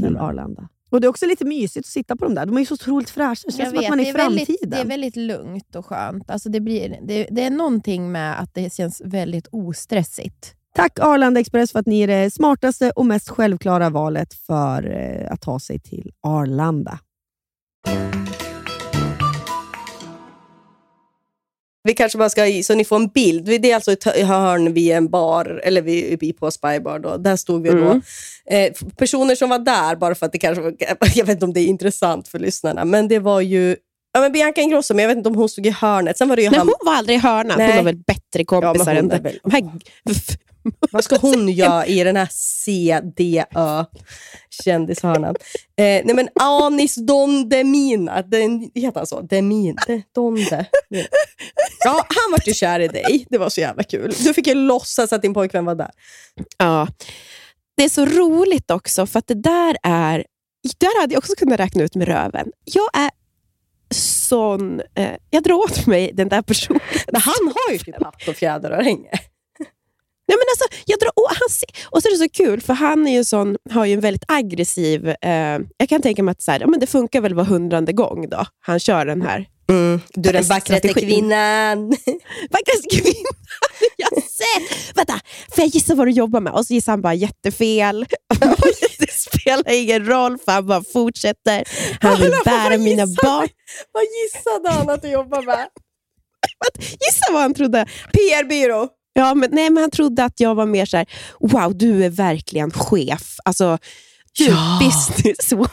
[0.01, 0.17] till.
[0.17, 0.69] Arlanda.
[0.95, 2.47] Och Det är också lite mysigt att sitta på dem där.
[2.47, 3.43] De är så otroligt fräscha.
[3.47, 4.71] Det känns som att man är i är väldigt, framtiden.
[4.71, 6.31] det är väldigt lugnt och skönt.
[6.31, 10.55] Alltså det, blir, det, det är någonting med att det känns väldigt ostressigt.
[10.75, 15.33] Tack Arlanda Express för att ni är det smartaste och mest självklara valet för eh,
[15.33, 16.99] att ta sig till Arlanda.
[21.87, 23.45] Vi kanske bara ska, så ni får en bild.
[23.45, 26.99] Det är alltså ett hörn vid en bar, eller vid, på Spybar.
[26.99, 27.17] Då.
[27.17, 27.77] Där stod vi då.
[27.77, 28.03] Mm.
[28.51, 30.75] Eh, personer som var där, bara för att det kanske var,
[31.15, 33.77] jag vet inte om det är intressant för lyssnarna, men det var ju
[34.13, 36.19] ja, men Bianca Ingrosso, men jag vet inte om hon stod i hörnet.
[36.19, 37.59] Sen var det ju Nej, han, hon var aldrig i hörnan.
[37.59, 37.67] Nej.
[37.67, 39.63] Hon har väl bättre kompisar Ja, hon än väl- de här
[40.93, 43.85] Vad ska hon göra i den här CDÖ
[44.65, 45.35] kändishörnan?
[45.77, 49.21] Eh, nej men Anis Don Demina, den, heter han så?
[49.21, 50.67] Demin, de, Donde.
[51.85, 53.27] Ja, han var ju kär i dig.
[53.31, 54.15] Det var så jävla kul.
[54.19, 55.91] Du fick ju låtsas att din pojkvän var där.
[56.59, 56.89] Ja.
[57.77, 60.25] Det är så roligt också, för att det där är...
[60.79, 62.53] Där hade jag också kunnat räkna ut med röven.
[62.65, 63.11] Jag är
[63.95, 64.81] sån...
[64.95, 66.81] Eh, jag drar åt mig den där personen.
[67.13, 69.11] Men han har ju typ hatt och fjäderörhänge.
[70.29, 71.49] Nej, men alltså, jag drar, och, han,
[71.91, 74.25] och så är det så kul, för han är ju sån, har ju en väldigt
[74.29, 75.09] aggressiv...
[75.09, 77.93] Eh, jag kan tänka mig att så här, ja, men det funkar väl var hundrade
[77.93, 78.47] gång då.
[78.61, 81.89] Han kör den här Mm, du är den vackraste kvinnan.
[82.51, 83.33] vackraste kvinnan
[83.97, 84.97] jag sett.
[84.97, 85.21] Vänta,
[85.55, 86.53] får jag gissa vad du jobbar med?
[86.53, 88.07] Och så gissar han bara jättefel.
[88.99, 91.65] det spelar ingen roll, för han bara fortsätter.
[92.01, 93.49] Han vill bära mina barn.
[93.93, 95.69] Vad gissade han att du jobbar med?
[96.79, 97.87] Gissa vad han trodde.
[98.13, 98.89] PR-byrå.
[99.17, 101.07] Ja, men, nej, men han trodde att jag var mer så här,
[101.41, 103.37] wow, du är verkligen chef.
[103.45, 103.79] Alltså,
[104.39, 104.81] du Ja.
[104.81, 105.69] businesswoman.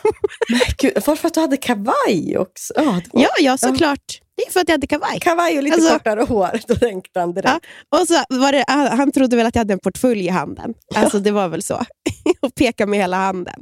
[0.78, 2.74] Gud, var det för att du hade kavaj också?
[2.76, 4.20] Ja, det var Ja, ja, såklart.
[4.38, 5.20] Det är för att jag hade kavaj.
[5.20, 6.60] kavaj och lite Alltså- kortare hår.
[6.68, 7.66] Då tänkte han direkt.
[7.90, 10.74] Och så var det, han trodde väl att jag hade en portfölj i handen.
[10.96, 11.86] Alltså, det var väl så.
[12.40, 13.60] och peka med hela handen.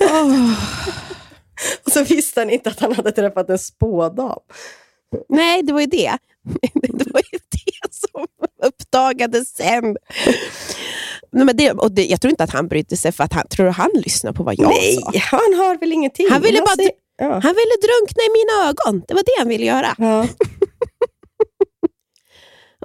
[0.00, 0.52] Åh.
[1.86, 4.38] Och så visste han inte att han hade träffat en spådam.
[5.28, 6.18] Nej, det var ju det.
[6.72, 8.26] Det var ju det som
[8.62, 9.96] uppdagades sen.
[11.32, 13.48] Nej, men det, och det, jag tror inte att han brydde sig, för att han,
[13.48, 15.12] tror han lyssnade på vad jag Nej, sa?
[15.36, 16.26] han hör väl ingenting.
[16.30, 17.32] Han ville bara ja.
[17.32, 19.02] Han ville drunkna i mina ögon.
[19.08, 19.94] Det var det han ville göra.
[19.98, 20.28] Ja.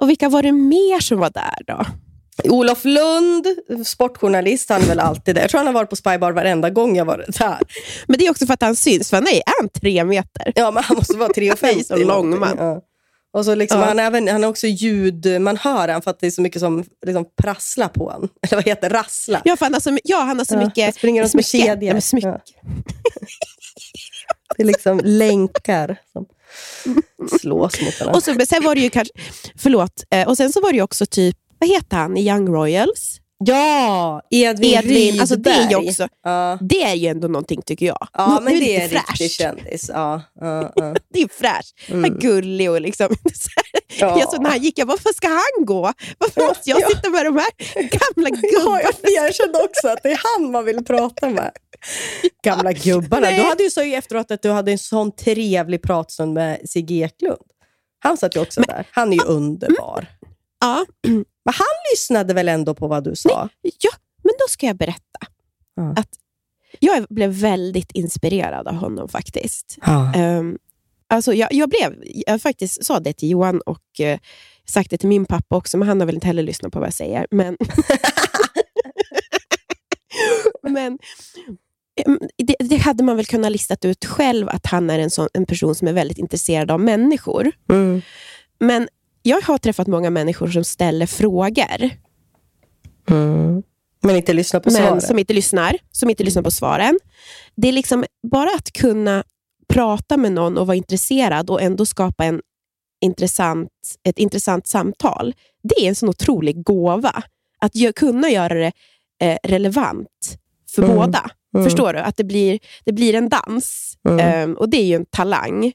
[0.00, 1.86] Och vilka var det mer som var där då?
[2.44, 3.46] Olof Lund,
[3.86, 5.42] sportjournalist, han är väl alltid där.
[5.42, 7.58] Jag tror han har varit på Spybar varenda gång jag varit där.
[8.06, 10.52] Men det är också för att han syns, för nej, är han tre meter?
[10.54, 11.56] Ja, men han måste vara 3,50.
[11.62, 12.56] Nej, så lång man.
[12.58, 12.80] Ja.
[13.32, 13.86] Och så liksom, Ja.
[13.86, 16.42] han, är även, han har också ljud, man hör han för att det är så
[16.42, 18.28] mycket som liksom, prasslar på honom.
[18.42, 18.96] Eller vad heter det?
[18.96, 19.42] rassla?
[19.44, 22.00] Ja, han har så, ja, han har så Ja, mycket han springer runt med kedjor.
[22.12, 22.18] Ja.
[22.20, 22.40] Ja.
[24.56, 26.26] Det är liksom länkar som
[27.40, 28.16] slås mot varandra.
[28.16, 29.14] Och så, sen var det ju kanske,
[29.56, 32.48] förlåt, eh, och sen så var det ju också typ, vad heter han i Young
[32.48, 33.20] Royals?
[33.46, 35.88] Ja, Edvin, Edvin, alltså det är ju Rydberg.
[35.88, 38.08] också, Ja, det är ju ändå någonting tycker jag.
[38.12, 39.90] ja men nu det är lite en riktig kändis.
[39.94, 40.94] Ja, ja, ja.
[41.12, 41.74] Det är ju fräscht.
[41.90, 43.08] Han är gullig och liksom...
[43.98, 44.18] Ja.
[44.20, 45.92] Jag så när han gick, jag bara, varför ska han gå?
[46.18, 46.88] Varför måste jag Ja.
[46.88, 47.50] sitta med de här
[47.82, 48.82] gamla Ja, gubbarna?
[48.82, 51.50] jag, jag kände också att det är han man vill prata med.
[52.44, 53.26] Gamla gubbarna.
[53.26, 53.36] Nej.
[53.36, 57.38] Du hade ju sagt efteråt att du hade en sån trevlig pratstund med Sigge Eklund.
[57.98, 58.86] Han satt ju också där.
[58.90, 60.06] Han är ju underbar.
[60.60, 60.84] Ja,
[61.44, 63.48] Men han lyssnade väl ändå på vad du sa?
[63.62, 63.90] ja,
[64.22, 65.18] men då ska jag berätta.
[65.74, 65.94] Ja.
[65.96, 66.08] Att
[66.80, 69.78] jag blev väldigt inspirerad av honom faktiskt.
[69.86, 70.12] Ja.
[70.16, 70.58] Um,
[71.08, 74.18] alltså jag, jag blev, jag faktiskt sa det till Johan och uh,
[74.64, 76.86] sagt det till min pappa också, men han har väl inte heller lyssnat på vad
[76.86, 77.26] jag säger.
[77.30, 77.56] Men,
[80.62, 80.98] men
[82.06, 85.28] em, det, det hade man väl kunnat listat ut själv, att han är en, sån,
[85.32, 87.52] en person som är väldigt intresserad av människor.
[87.70, 88.02] Mm.
[88.58, 88.88] Men
[89.22, 91.90] jag har träffat många människor som ställer frågor,
[93.10, 93.62] Mm.
[94.04, 95.02] Men inte lyssna på men svaret.
[95.04, 96.98] som inte lyssnar, som inte lyssnar på svaren.
[97.56, 99.24] Det är liksom bara att kunna
[99.68, 102.40] prata med någon och vara intresserad och ändå skapa en
[103.00, 103.70] intressant,
[104.08, 105.34] ett intressant samtal.
[105.62, 107.22] Det är en sån otrolig gåva.
[107.58, 108.72] Att gö- kunna göra det
[109.22, 110.38] eh, relevant
[110.74, 110.96] för Mm.
[110.96, 111.30] båda.
[111.54, 111.64] Mm.
[111.64, 111.98] Förstår du?
[111.98, 113.96] Att det blir, det blir en dans.
[114.08, 114.20] Mm.
[114.20, 115.72] Ehm, och det är ju en talang.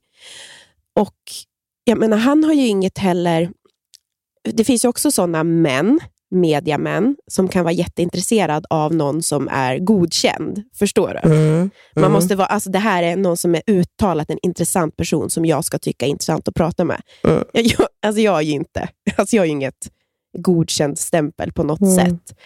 [0.95, 1.15] Och
[1.87, 3.51] jag menar, han har ju inget heller...
[4.53, 5.99] Det finns ju också sådana män,
[6.31, 10.63] mediamän, som kan vara jätteintresserad av någon som är godkänd.
[10.75, 11.29] Förstår du?
[11.29, 11.69] Mm.
[11.95, 12.11] Man Mm.
[12.11, 15.65] måste vara, alltså det här är någon som är uttalat en intressant person som jag
[15.65, 17.01] ska tycka är intressant att prata med.
[17.23, 17.43] Mm.
[17.53, 19.89] Jag, jag, alltså jag är ju inte, alltså jag har ju inget
[20.37, 21.95] godkänd stämpel på något Mm.
[21.95, 22.37] sätt.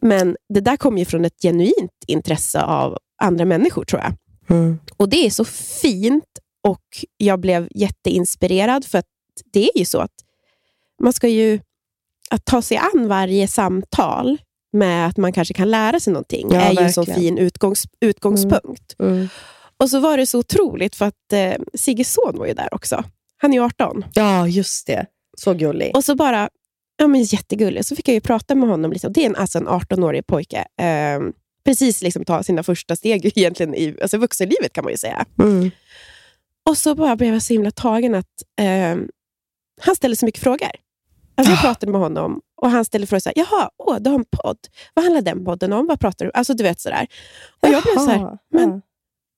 [0.00, 4.12] Men det där kommer ju från ett genuint intresse av andra människor tror jag.
[4.56, 4.78] Mm.
[4.96, 5.44] Och det är så
[5.82, 6.24] fint
[6.66, 9.06] och jag blev jätteinspirerad för att
[9.52, 10.12] det är ju så att
[11.02, 11.60] man ska ju
[12.30, 14.38] att ta sig an varje samtal
[14.72, 17.20] med att man kanske kan lära sig någonting Ja, är ju en så verkligen.
[17.20, 18.96] fin utgångs, utgångspunkt.
[18.98, 19.28] Mm.
[19.78, 23.04] Och så var det så otroligt för att eh, Sigges son var ju där också.
[23.36, 24.04] Han är ju 18.
[24.14, 25.06] Ja, just det.
[25.38, 25.96] Så gullig.
[25.96, 26.48] Och så bara,
[26.96, 27.84] ja men jättegullig.
[27.84, 28.92] Så fick jag ju prata med honom.
[28.92, 29.12] Liksom.
[29.12, 30.66] Det är en, alltså en 18-årig pojke.
[30.80, 31.20] Eh,
[31.64, 35.24] precis liksom ta sina första steg egentligen i alltså vuxenlivet kan man ju säga.
[35.38, 35.70] Mm.
[36.68, 38.96] Och så bara blev jag så himla tagen att eh,
[39.80, 40.70] han ställer så mycket frågor.
[41.34, 41.62] Alltså jag Ah.
[41.62, 43.20] pratade med honom och han ställde frågor.
[43.20, 44.58] Så här, Jaha, åh, du har en podd.
[44.94, 45.86] Vad handlar den podden om?
[45.86, 47.06] Vad pratar du Alltså du vet sådär.
[47.62, 48.82] Och jag blev så här, men-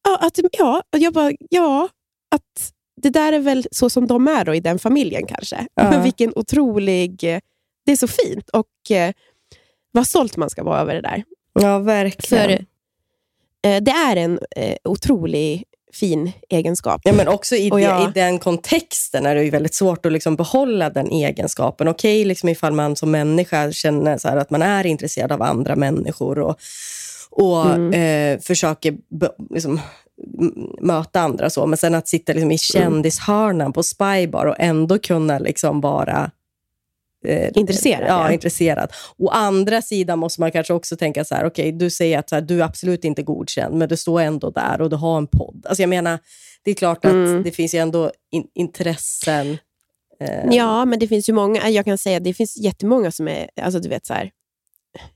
[0.04, 0.16] ja.
[0.20, 1.88] att, ja, och jag bara, ja,
[2.34, 5.66] att det där är väl så som de är då, i den familjen kanske.
[5.74, 5.90] Ja.
[5.90, 7.20] Men vilken otrolig...
[7.84, 9.12] Det är så fint och eh,
[9.92, 11.24] vad stolt man ska vara över det där.
[11.52, 12.44] ja, verkligen.
[12.48, 12.52] För
[13.70, 17.00] eh, det är en eh, otrolig fin egenskap.
[17.04, 20.12] Ja, men också i, det, jag- i den kontexten är det ju väldigt svårt att
[20.12, 21.88] liksom behålla den egenskapen.
[21.88, 26.38] Okej, liksom ifall man som människa känner så att man är intresserad av andra människor
[26.38, 26.56] och,
[27.30, 27.92] och Mm.
[28.34, 29.80] eh, försöker be, liksom,
[30.80, 31.50] möta andra.
[31.50, 31.66] så.
[31.66, 36.30] Men sen att sitta liksom i kändishörnan på Spybar och ändå kunna liksom vara
[37.28, 38.32] eh, Intresserad, Ja, ja.
[38.32, 38.92] intresserad.
[39.18, 42.40] Å andra sidan måste man kanske också tänka så här, okej, du säger att här,
[42.40, 45.66] du är absolut inte godkänd, men du står ändå där och du har en podd.
[45.68, 46.18] Alltså jag menar,
[46.64, 47.42] det är klart att Mm.
[47.42, 49.58] det finns ju ändå in, intressen.
[50.20, 51.68] Eh, Ja, men det finns ju många.
[51.70, 54.30] Jag kan säga det finns jättemånga som är, alltså du vet så här,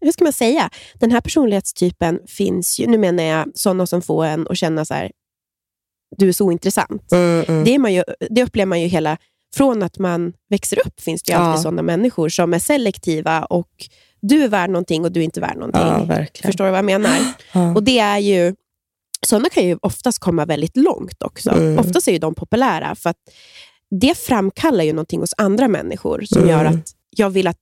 [0.00, 0.70] hur ska man säga?
[0.94, 4.94] Den här personlighetstypen finns ju, nu menar jag sådana som får en att känna så
[4.94, 5.10] här,
[6.16, 7.12] du är så intressant.
[7.12, 7.64] Mm, mm.
[7.64, 9.16] Det, är man ju, det upplever man ju hela,
[9.56, 11.62] från att man växer upp finns det ju alltid Ja.
[11.62, 13.68] sådana människor som är selektiva och
[14.20, 16.16] du är värd någonting och du är inte värd någonting.
[16.16, 16.26] ja.
[16.42, 17.18] Förstår du vad jag menar?
[17.52, 17.74] Ja.
[17.74, 18.54] Och det är ju,
[19.26, 21.50] sådana kan ju oftast komma väldigt långt också.
[21.50, 21.78] Mm.
[21.78, 23.16] Oftast är ju de populära för att
[24.00, 26.50] det framkallar ju någonting hos andra människor som Mm.
[26.50, 27.58] gör att jag vill att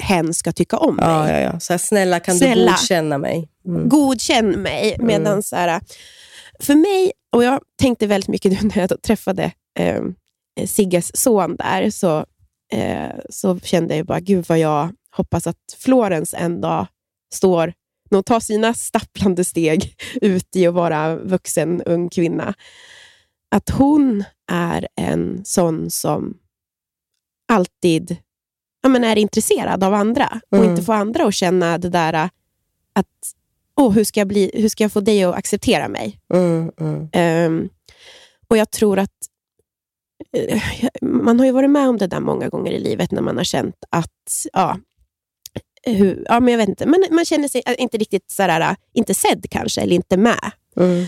[0.00, 1.04] hen ska tycka om mig.
[1.08, 1.60] Ja, ja, ja.
[1.60, 2.64] Så här, snälla, kan Snälla.
[2.64, 3.48] du godkänna mig?
[3.66, 3.88] Mm.
[3.88, 4.96] Godkänn mig.
[5.00, 5.80] Medan så här,
[6.60, 10.00] för mig, och jag tänkte väldigt mycket nu när jag träffade eh,
[10.66, 12.26] Sigges son där, så,
[12.72, 16.86] eh, så kände jag bara, gud vad jag hoppas att Florens en dag
[17.34, 17.72] står,
[18.10, 22.54] när hon tar sina stapplande steg ut i att vara vuxen ung kvinna,
[23.54, 26.36] att hon är en sån som
[27.52, 28.16] alltid
[28.82, 30.70] ja, men är intresserad av andra och Mm.
[30.70, 32.28] inte få andra att känna det där äh,
[32.92, 33.34] att
[33.76, 36.20] åh, hur, ska jag bli, hur ska jag få dig att acceptera mig?
[36.34, 37.08] Mm, mm.
[37.12, 37.68] Ehm,
[38.48, 39.39] och jag tror att eh,
[41.02, 43.44] man har ju varit med om det där många gånger i livet när man har
[43.44, 44.78] känt att, ja,
[45.82, 49.14] hur, ja men jag vet inte, man, man känner sig eh, inte riktigt sådär, inte
[49.14, 50.50] sedd kanske, eller inte med.
[50.76, 51.06] Mm.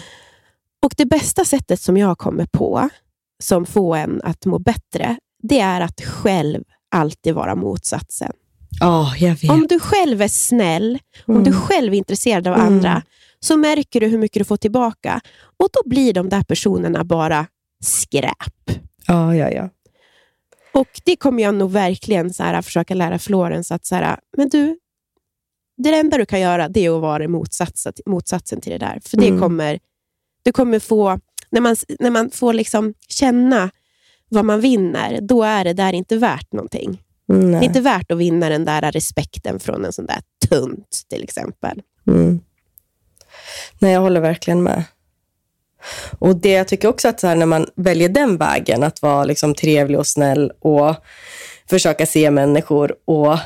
[0.85, 2.89] Och det bästa sättet som jag kommer på,
[3.43, 8.33] som får en att må bättre, det är att själv alltid vara motsatsen.
[9.43, 9.51] Vet.
[9.51, 11.45] Om du själv är snäll, om Mm.
[11.45, 12.67] du själv är intresserad av Mm.
[12.67, 13.03] andra,
[13.41, 15.21] så märker du hur mycket du får tillbaka.
[15.57, 17.47] Och då blir de där personerna bara
[17.85, 18.82] skräp.
[19.07, 19.69] Ja, ja, ja.
[20.75, 24.49] Och det kommer jag nog verkligen så här, försöka lära Florence att så här, men
[24.49, 24.79] du,
[25.77, 29.01] det enda du kan göra det är att vara motsatsen, motsatsen till det där.
[29.05, 29.41] För det Mm.
[29.41, 29.79] kommer,
[30.43, 31.19] du kommer få,
[31.51, 33.71] när man, när man får liksom känna
[34.29, 37.03] vad man vinner, då är det där inte värt någonting.
[37.29, 41.03] Mm, Det är inte värt att vinna den där respekten från en sån där tunt
[41.09, 41.83] till exempel.
[42.07, 42.41] Mm.
[43.79, 44.85] Nej, jag håller verkligen med.
[46.19, 49.25] Och det jag tycker också att så här, när man väljer den vägen, att vara
[49.25, 50.95] liksom trevlig och snäll och
[51.71, 53.39] försöka se människor och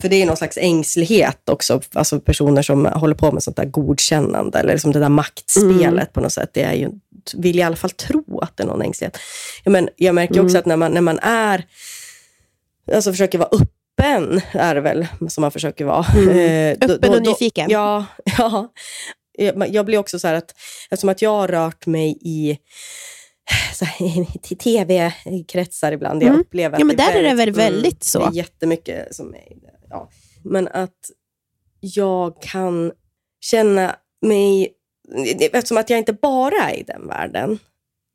[0.00, 3.64] för det är någon slags ängslighet också, alltså personer som håller på med sånt där
[3.64, 6.50] godkännande eller liksom det där maktspelet på något sätt.
[6.52, 6.90] Det är ju,
[7.34, 9.18] vill i alla fall tro att det är någon ängslighet.
[9.64, 11.64] Ja, men jag märker också att när man, när man är,
[12.94, 16.06] alltså försöker vara öppen, är det väl som man försöker vara.
[16.30, 17.70] Eh, då- Öppen då- och då- nyfiken.
[17.70, 18.04] Ja,
[18.38, 18.68] ja.
[19.38, 20.54] Jag jag blir också så här att,
[20.90, 22.58] eftersom att jag har rört mig i
[24.58, 26.40] tv-kretsar ibland, jag Mm.
[26.40, 28.18] upplever att Ja, men där är det väl mm, väldigt så.
[28.18, 29.42] Det är jättemycket som är,
[29.90, 30.10] ja.
[30.44, 31.10] Men att
[31.80, 32.92] jag kan
[33.40, 34.72] känna mig,
[35.52, 37.58] eftersom att jag inte bara är i den världen, eh,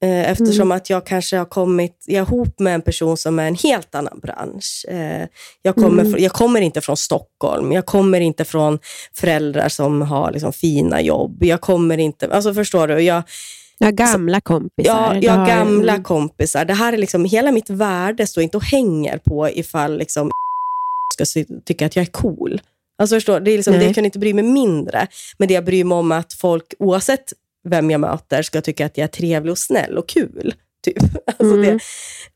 [0.06, 0.72] eftersom Mm.
[0.78, 4.86] att jag kanske har kommit ihop med en person som är en helt annan bransch.
[4.88, 5.28] Eh,
[5.62, 6.24] jag, kommer, Mm.
[6.24, 8.80] jag kommer inte från Stockholm, jag kommer inte från
[9.16, 11.44] föräldrar som har liksom fina jobb.
[11.44, 13.00] Jag kommer inte, alltså förstår du?
[13.02, 13.24] Jag,
[13.78, 15.16] Jag har gamla kompisar.
[15.16, 16.66] Ja, jag har gamla kompisar.
[16.66, 20.32] Det här är liksom, hela mitt värde står inte och hänger på ifall liksom
[21.14, 21.26] ska
[21.66, 22.62] tycka att jag är cool.
[23.02, 25.08] Alltså förstår, det, är liksom, det kan inte bry mig mindre.
[25.38, 27.34] Men det jag bryr mig om att folk, oavsett
[27.70, 30.54] vem jag möter, ska tycka att jag är trevlig och snäll och kul.
[30.86, 30.98] Typ.
[31.26, 31.62] Alltså Mm.
[31.78, 31.80] det,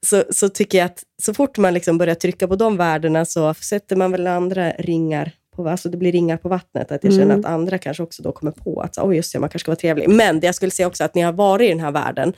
[0.07, 3.53] så, så tycker jag att så fort man liksom börjar trycka på de värdena så
[3.53, 6.91] sätter man väl andra ringar på, alltså det blir ringar på vattnet.
[6.91, 7.39] Att jag känner Mm.
[7.39, 9.79] att andra kanske också då kommer på att oh just det, man kanske ska vara
[9.79, 10.09] trevlig.
[10.09, 12.33] Men det jag skulle säga också att när jag har varit i den här världen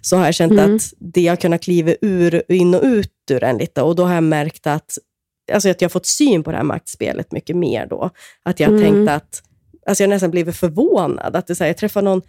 [0.00, 0.74] så har jag känt Mm.
[0.76, 3.82] att det har kunnat kliva ur, in och ut ur den lite.
[3.82, 4.98] Och då har jag märkt att,
[5.52, 8.10] alltså att jag har fått syn på det här maktspelet mycket mer då.
[8.42, 8.94] Att jag har Mm.
[8.94, 9.42] tänkt att,
[9.86, 11.36] alltså jag nästan blivit förvånad.
[11.36, 12.22] Att det så här, jag träffar någon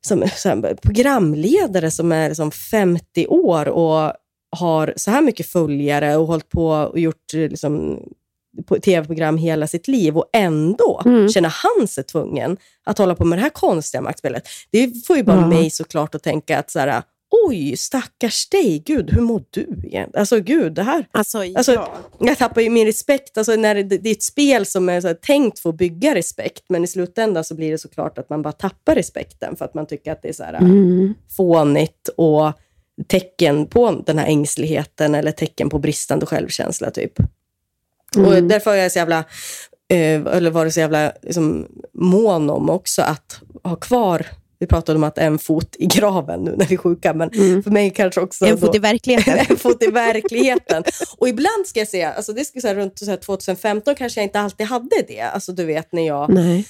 [0.00, 4.12] som, här, programledare som är liksom 50 år och
[4.56, 8.02] har så här mycket följare och hållit på och gjort liksom,
[8.84, 11.28] tv-program hela sitt liv och ändå Mm.
[11.28, 14.42] känner han sig tvungen att hålla på med det här konstiga maktspelet.
[14.70, 15.46] Det får ju bara Ja.
[15.48, 17.02] mig såklart att tänka att så här,
[17.46, 20.10] oj, stackars dig, gud, hur mår du egentligen?
[20.14, 21.88] Alltså gud, det här Alltså, Alltså, ja.
[22.20, 23.38] jag tappar ju min respekt.
[23.38, 26.64] Alltså, när det, det är ett spel som är här, tänkt för att bygga respekt,
[26.68, 29.86] men i slutändan så blir det såklart att man bara tappar respekten för att man
[29.86, 31.14] tycker att det är så här, Mm.
[31.36, 32.52] fånigt och
[33.06, 36.90] tecken på den här ängsligheten eller tecken på bristande självkänsla.
[36.90, 37.12] typ.
[38.16, 38.48] Och Mm.
[38.48, 39.18] därför är jag så jävla,
[39.88, 44.26] eh, eller var det så jävla liksom, mån om också att ha kvar
[44.62, 47.62] vi pratade om att en fot i graven nu när vi är sjuka, men Mm.
[47.62, 48.46] för mig kanske också...
[48.46, 49.38] En fot då- i verkligheten.
[49.48, 50.84] en fot i verkligheten.
[51.18, 54.24] Och ibland ska jag säga, alltså det ska säga runt så här 2015 kanske jag
[54.26, 55.20] inte alltid hade det.
[55.20, 56.64] Alltså du vet när jag Nej.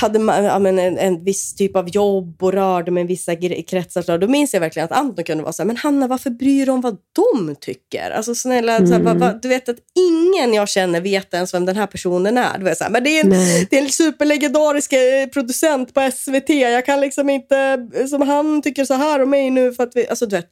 [0.00, 3.36] Hade ma- ja, men en, en viss typ av jobb och rörde mig i vissa
[3.36, 4.18] kretsar.
[4.18, 6.72] Då minns jag verkligen att Anton kunde vara så här, men Hanna varför bryr du
[6.72, 8.10] om vad de tycker?
[8.10, 11.66] Alltså snälla, så här, va, va, du vet att ingen jag känner vet ens vem
[11.66, 12.58] den här personen är.
[12.58, 13.66] Du vet, så här, men det är en, Nej.
[13.70, 16.48] det är en superlegendarisk eh, producent på SVT.
[16.48, 20.08] Jag kan liksom inte, som han tycker så här om mig nu för att vi,
[20.08, 20.48] alltså du vet.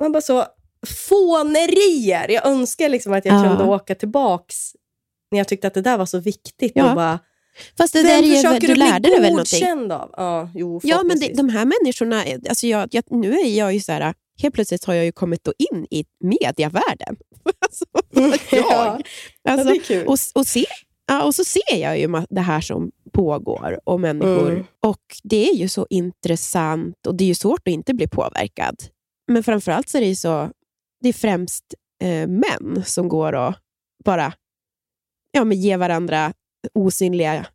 [0.00, 0.44] Man bara så,
[1.08, 2.28] fånerier.
[2.30, 3.48] Jag önskar liksom att jag Ja.
[3.48, 4.56] kunde åka tillbaks
[5.30, 6.72] när jag tyckte att det där var så viktigt.
[6.74, 6.88] Ja.
[6.90, 7.18] Och bara,
[7.78, 9.92] Fast det vem där är ju, du du lärde dig väl någonting?
[9.92, 10.10] av?
[10.16, 13.80] Ja, jo, Ja, men det, de här människorna, alltså jag, jag, nu är jag ju
[13.80, 17.16] så här, helt plötsligt har jag ju kommit då in i mediavärlden.
[17.60, 17.84] alltså,
[18.56, 18.64] jag.
[18.70, 19.00] Ja.
[19.48, 20.06] Alltså, ja, det är kul.
[20.06, 20.64] och, och, se,
[21.06, 24.50] ja, och så ser jag ju det här som pågår och människor.
[24.50, 24.64] Mm.
[24.80, 28.76] Och det är ju så intressant och det är ju svårt att inte bli påverkad.
[29.32, 30.50] Men framförallt så är det ju så,
[31.00, 33.54] det är främst eh, män som går och
[34.04, 34.32] bara
[35.32, 36.32] ja, men ger varandra
[36.74, 37.46] osynliga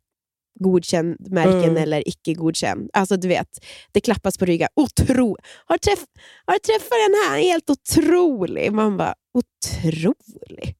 [0.60, 1.76] godkänd märken Mm.
[1.76, 2.90] eller icke godkänd.
[2.92, 4.68] Alltså du vet, det klappas på ryggen.
[4.74, 5.36] Otro
[5.66, 6.04] har, träff,
[6.46, 8.72] har träffat den här, helt otrolig.
[8.72, 10.76] Man bara, otrolig.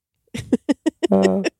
[1.09, 1.45] Ja.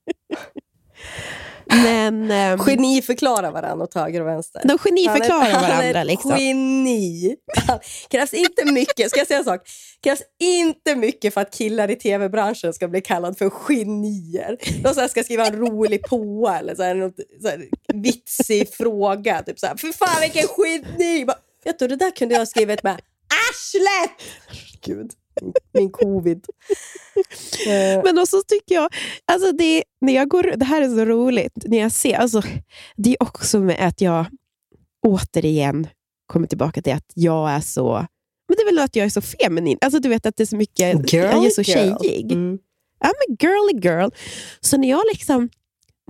[1.71, 4.63] Men ehm, Geni förklarar varandra åt höger och vänster.
[4.65, 6.01] de geniförklarar Han är- Han varandra.
[6.01, 6.37] är Liksom.
[6.39, 7.37] geni.
[8.09, 9.61] krävs inte mycket, ska jag säga en sak?
[10.03, 14.57] krävs inte mycket för att killar i tv-branschen ska bli kallad för genier.
[14.83, 17.65] De så ska skriva en rolig påa eller så här, något, så här,
[17.95, 19.43] vitsig fråga.
[19.43, 21.25] Typ så här, för fan vilken geni!
[21.25, 23.01] Bara, Vet du, det där kunde jag ha skrivit med
[23.51, 24.11] arslet!
[24.85, 25.11] Gud,
[25.73, 26.47] min, covid.
[28.05, 31.79] Men också tycker jag, alltså det, när jag går, det här är så roligt, när
[31.79, 32.43] jag ser, alltså,
[32.97, 34.27] det är också med att jag
[35.07, 35.87] återigen
[36.27, 38.07] kommer tillbaka till att jag är så,
[38.49, 40.47] men det är väl att jag är så feminin, alltså du vet att det är
[40.47, 41.97] så mycket, jag är så girl.
[42.03, 42.33] tjejig.
[42.33, 42.59] Mm.
[43.05, 44.11] I'm a girly girl.
[44.61, 45.49] Så när jag liksom,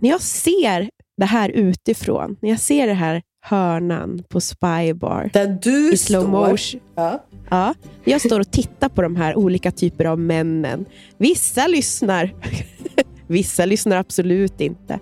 [0.01, 5.59] när jag ser det här utifrån, när jag ser det här hörnan på Spybar Där
[5.63, 7.23] du i slow motion, Ja.
[7.51, 7.75] Ja,
[8.05, 10.85] jag står och tittar på de här olika typer av männen.
[11.19, 12.35] Vissa lyssnar.
[13.27, 14.99] Vissa lyssnar absolut inte.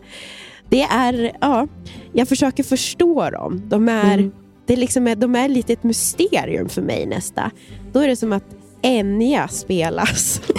[0.68, 1.66] Det är, ja,
[2.12, 3.62] jag försöker förstå dem.
[3.68, 4.32] De är, Mm.
[4.66, 7.50] det är liksom, de är lite ett mysterium för mig nästa.
[7.92, 8.44] Då är det som att
[8.82, 10.40] Enya spelas.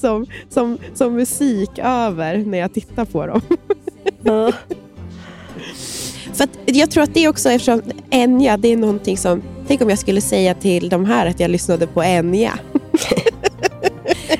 [0.00, 3.40] Som, som, som musik över när jag tittar på dem.
[6.38, 9.42] För jag tror att det också, eftersom Enya, det är någonting som...
[9.68, 12.58] Tänk om jag skulle säga till de här att jag lyssnade på Enya.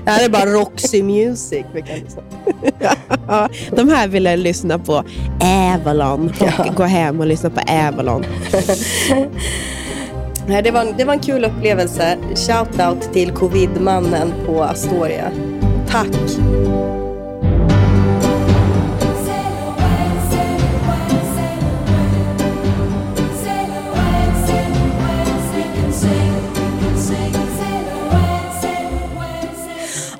[0.05, 1.65] Det här är bara Roxy Music.
[1.75, 2.23] Vi kan lyssna.
[3.29, 5.05] Ja, de här ville lyssna på
[5.75, 6.73] Avalon och Ja.
[6.77, 8.25] gå hem och lyssna på Avalon.
[10.65, 12.17] Det, var en, det var en kul upplevelse.
[12.35, 15.31] Shoutout till covidmannen på Astoria.
[15.91, 16.07] Tack!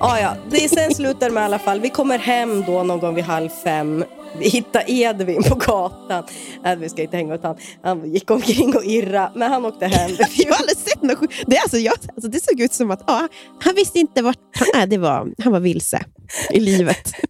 [0.01, 1.81] Ah, ja, det sen slutar med i alla fall.
[1.81, 4.05] Vi kommer hem då någon gång vid halv fem.
[4.39, 6.25] Vi hittar Edvin på gatan.
[6.65, 7.57] Edvin ska inte hänga ut han.
[7.83, 10.11] Han gick omkring och irra, men han åkte hem.
[10.37, 13.03] Jag har aldrig sett något det, är alltså, jag, alltså, det såg ut som att
[13.07, 13.29] ja,
[13.61, 14.87] han visste inte vart han är.
[14.87, 16.05] Det var, han var vilse
[16.51, 17.13] i livet.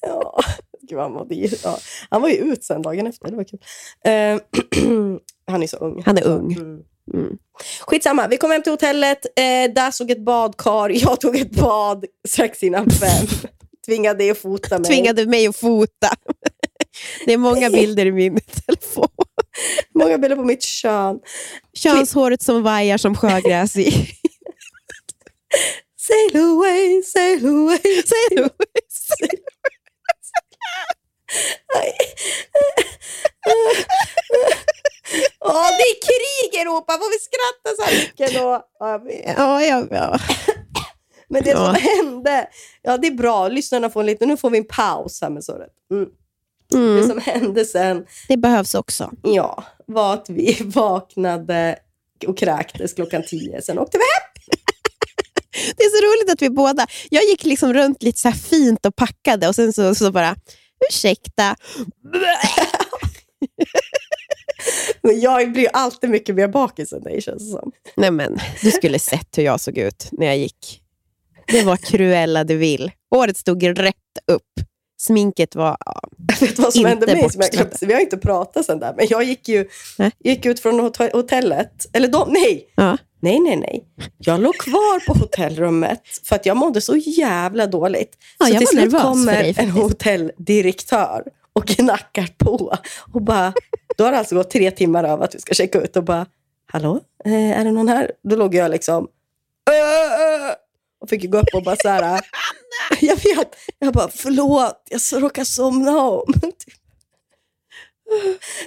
[0.00, 0.40] Ja,
[0.88, 1.26] gud, han, var,
[1.64, 1.78] ja.
[2.10, 3.30] han var ju ut sen dagen efter.
[3.30, 3.60] Det var kul.
[4.04, 4.38] Eh,
[5.50, 6.02] han är så ung.
[6.06, 6.52] Han är ung.
[6.52, 6.82] Mm.
[7.12, 7.36] Mm.
[7.80, 9.26] Skitsamma, vi kom hem till hotellet.
[9.26, 10.88] Eh, där såg ett badkar.
[10.94, 13.26] Jag tog ett bad strax innan fem.
[13.86, 14.86] Tvingade dig att fota mig.
[14.86, 16.10] Tvingade mig att fota.
[17.26, 19.08] Det är många bilder i min telefon.
[19.94, 21.20] Många bilder på mitt kön.
[21.74, 23.90] Könshåret som vajar som sjögräs i.
[25.96, 28.50] Sail away, sail away, sail away.
[31.74, 31.92] Nej.
[35.44, 36.92] Åh, det är krig i Europa!
[36.92, 38.62] Får vi skratta så här mycket då?
[38.78, 39.62] Ja.
[39.62, 40.18] Ja, ja.
[41.28, 41.72] Men det som Ja.
[41.72, 42.48] hände,
[42.82, 45.44] ja det är bra, lyssnarna får en liten, nu får vi en paus här med
[45.44, 45.70] såret.
[45.92, 46.06] Mm.
[46.70, 49.10] Det Mm, som hände sen, det behövs också.
[49.22, 51.78] ja, var att vi vaknade
[52.26, 53.62] och kräktes klockan tio.
[53.62, 54.30] Sen åkte vi hem.
[55.76, 56.86] Det är så roligt att vi båda...
[57.10, 60.36] Jag gick liksom runt lite så fint och packade och sen så, så bara,
[60.90, 61.56] ursäkta.
[65.04, 67.72] Men jag blir alltid mycket mer bakis än dig känns det som.
[67.96, 70.80] Nej men, du skulle sett hur jag såg ut när jag gick.
[71.46, 72.90] Det var Cruella de Vil.
[73.10, 73.94] Håret stod rätt
[74.32, 74.42] upp.
[75.00, 75.76] Sminket var...
[75.86, 76.00] Ja.
[76.40, 77.14] Vet vad som Inte hände mig?
[77.14, 77.78] Som jag bortströmpat.
[77.78, 77.86] glömde?
[77.86, 79.68] Vi har inte pratat sen där, men jag gick ju
[80.24, 81.86] gick ut från hot- hotellet.
[81.92, 82.98] Eller de, nej, Ja.
[83.20, 83.84] nej, nej, nej.
[84.18, 88.16] Jag låg kvar på hotellrummet för att jag mådde så jävla dåligt.
[88.38, 91.22] Ja, så jag till slut kommer en hotelldirektör
[91.54, 92.76] och knackar på.
[93.12, 93.52] Och bara,
[93.96, 96.26] då har det alltså gått tre timmar av att vi ska checka ut och bara,
[96.66, 98.12] hallå, eh, är det någon här?
[98.22, 99.08] Då låg jag liksom,
[99.70, 100.54] "Äh,
[101.00, 102.20] och fick gå upp och bara så här,
[103.00, 103.48] jag vet,
[103.78, 106.32] jag bara, förlåt, jag råkade somna om.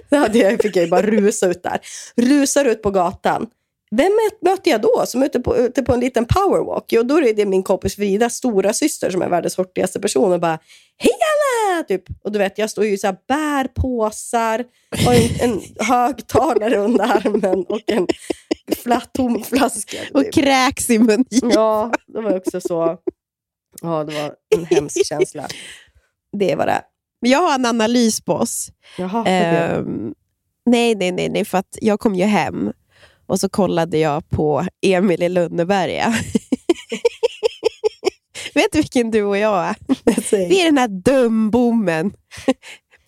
[0.10, 1.80] Då hade jag, fick jag ju bara rusa ut där.
[2.16, 3.48] Rusar ut på gatan.
[3.92, 6.84] Vem mö- möter jag då som är ute på, ute på en liten powerwalk?
[6.88, 10.40] Jo, då är det min kompis Fridas stora syster som är världens hurtigaste person och
[10.40, 10.60] bara
[10.98, 11.84] Hej Anna!
[11.84, 12.04] Typ.
[12.24, 14.64] Och du vet, jag står ju så här, bär påsar,
[15.06, 18.08] har en, en högtalare under armen och en
[19.14, 19.98] tom flaska.
[20.14, 20.34] Och Typ.
[20.34, 21.26] kräks i munnen.
[21.30, 22.98] Ja, det var också så.
[23.82, 25.48] Ja, det var en hemsk känsla.
[26.38, 26.82] Det var det.
[27.20, 28.68] Jag har en analys på oss.
[28.98, 30.14] Jaha, Ehm,
[30.66, 32.72] nej, nej, nej, nej, för att jag kom ju hem
[33.28, 36.09] och så kollade jag på Emil i Lönneberga.
[38.53, 39.75] Vet du vilken du och jag är?
[40.47, 42.13] Vi är den här dumbommen.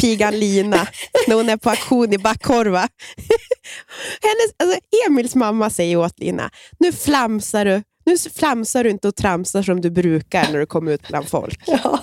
[0.02, 0.88] Pigan Lina,
[1.28, 2.80] när hon är på auktion i Backkorva.
[4.22, 6.50] Hennes, alltså Emils mamma säger åt Lina,
[6.80, 7.84] nu flamsar du.
[8.06, 11.64] Nu flamsar du inte och tramsar som du brukar när du kommer ut bland folk.
[11.66, 12.00] Ja.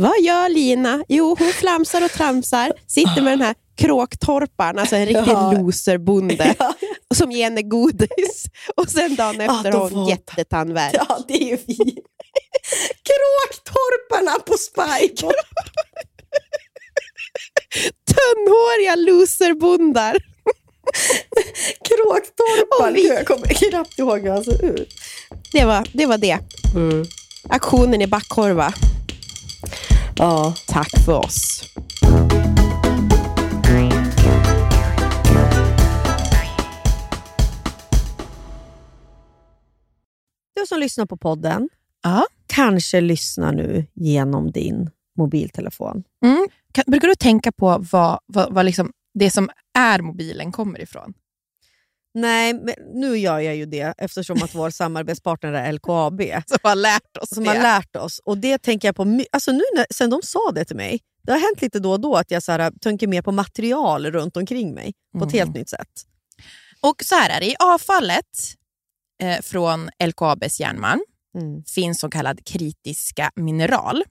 [0.00, 1.04] Vad gör Lina?
[1.08, 5.52] Jo, hon flamsar och tramsar, sitter med den här kråktorparen, alltså en riktig Ja.
[5.52, 6.74] loserbonde, Ja.
[7.14, 8.44] som ger henne godis.
[8.76, 10.94] Och sen dagen Ja, efter har får hon jättetandvärk.
[10.94, 11.76] ja, det är ju vi.
[13.10, 15.26] Kråktorparna på Spike.
[18.14, 20.16] Tunnhåriga loserbondar.
[21.88, 22.90] Kråktorparna.
[22.90, 24.88] Och vi- Jag kommer knappt ihåg hur han ser ut.
[25.52, 26.06] Det var det.
[26.06, 26.38] Var det.
[27.48, 28.72] Aktionen i Backkorva.
[30.16, 30.54] Ja.
[30.66, 31.62] Tack för oss.
[40.54, 41.68] Du som lyssnar på podden
[42.02, 42.26] Ja.
[42.46, 46.04] kanske lyssnar nu genom din mobiltelefon.
[46.24, 46.48] Mm.
[46.72, 51.14] Kan, brukar du tänka på vad, vad, vad liksom det som är mobilen kommer ifrån?
[52.14, 56.74] Nej, men nu gör jag ju det eftersom att vår samarbetspartner är LKAB Som har
[56.74, 57.50] lärt oss som det.
[57.50, 58.18] har lärt oss.
[58.24, 61.00] Och det tänker jag på alltså nu när, sen de sa det till mig.
[61.22, 64.06] Det har hänt lite då och då att jag så här, tänker mer på material
[64.12, 65.38] runt omkring mig på ett Mm.
[65.46, 65.88] helt nytt sätt.
[66.80, 68.26] Och så här är det, i avfallet
[69.22, 71.00] eh, från LKABs järnmalm
[71.38, 71.64] Mm.
[71.64, 74.04] finns så kallad kritiska mineral.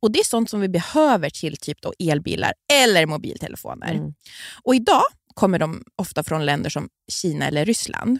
[0.00, 3.94] Och Det är sånt som vi behöver till typ då elbilar eller mobiltelefoner.
[3.94, 4.14] Mm.
[4.64, 5.02] Och Idag
[5.38, 8.18] kommer de ofta från länder som Kina eller Ryssland.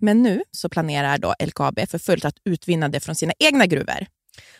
[0.00, 4.06] Men nu så planerar då LKAB för fullt att utvinna det från sina egna gruvor.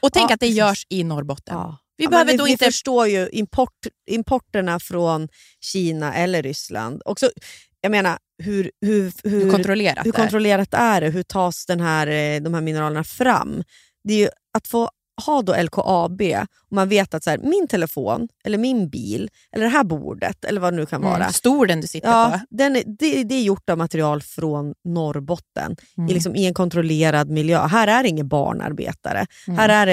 [0.01, 1.55] Och tänk Ja, att det görs i Norrbotten.
[1.57, 1.79] Ja.
[1.97, 2.65] Vi Ja, behöver men då vi, inte...
[2.65, 5.29] vi förstår ju import, importerna från
[5.61, 7.03] Kina eller Ryssland.
[7.05, 7.31] Också,
[7.81, 10.23] jag menar, hur, hur, hur, hur kontrollerat hur det är.
[10.23, 11.09] kontrollerat är det?
[11.09, 13.65] Hur tas den här, eh, de här mineralerna fram?
[14.05, 14.91] Det är ju att få
[15.21, 16.23] ha då LKAB
[16.71, 20.45] och man vet att så här, min telefon, eller min bil, eller det här bordet,
[20.45, 21.17] eller vad det nu kan vara.
[21.17, 22.57] Mm, stolen du sitter Ja, på.
[22.57, 26.11] den är, det, det är gjort av material från Norrbotten Mm.
[26.11, 27.67] i, liksom, i en kontrollerad miljö.
[27.67, 29.27] Här är det ingen barnarbetare.
[29.47, 29.59] Mm.
[29.59, 29.87] Här, är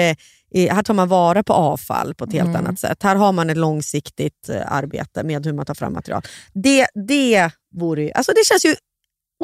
[0.50, 2.56] det, här tar man vara på avfall på ett helt Mm.
[2.66, 3.02] annat sätt.
[3.02, 6.22] Här har man ett långsiktigt eh, arbete med hur man tar fram material.
[6.54, 8.74] Det, det, vore, ju- alltså det känns ju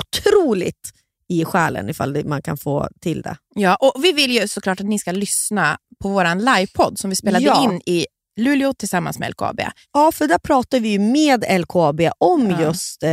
[0.01, 0.91] otroligt
[1.29, 3.37] i själen ifall man kan få till det.
[3.55, 7.17] Ja, och vi vill ju såklart att ni ska lyssna på vår livepodd som vi
[7.17, 7.65] spelade Ja.
[7.65, 8.07] in i
[8.37, 9.61] Luleå tillsammans med LKAB.
[9.93, 12.61] Ja, för där pratar vi med LKAB om Ja.
[12.63, 13.09] just eh,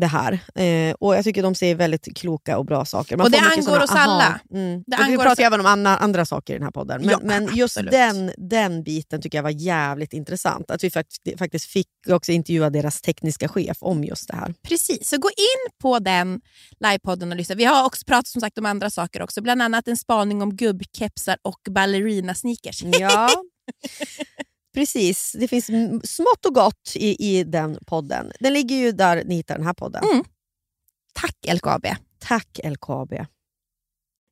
[0.00, 0.32] det här.
[0.54, 3.20] Eh, och Jag tycker de säger väldigt kloka och bra saker.
[3.22, 4.40] Och det angår oss alla.
[4.54, 4.82] Mm.
[4.86, 7.00] Det och vi angår pratar oss- även om andra, andra saker i den här podden.
[7.00, 7.90] Men, Ja, men just absolut.
[7.92, 10.70] den, den biten tycker jag var jävligt intressant.
[10.70, 14.54] Att vi fakt- faktiskt fick också intervjua deras tekniska chef om just det här.
[14.62, 16.40] Precis, så gå in på den
[16.80, 17.54] livepodden och lyssna.
[17.54, 20.56] Vi har också pratat som sagt om andra saker också, bland annat en spaning om
[20.56, 22.82] gubbkepsar och ballerina-sneakers.
[23.00, 23.30] Ja,
[24.74, 25.36] precis.
[25.40, 25.66] Det finns
[26.04, 28.32] smått och gott i, i den podden.
[28.40, 30.04] Den ligger ju där ni hittar den här podden.
[30.04, 30.24] Mm.
[31.12, 31.86] Tack LKAB.
[32.18, 33.14] Tack LKAB.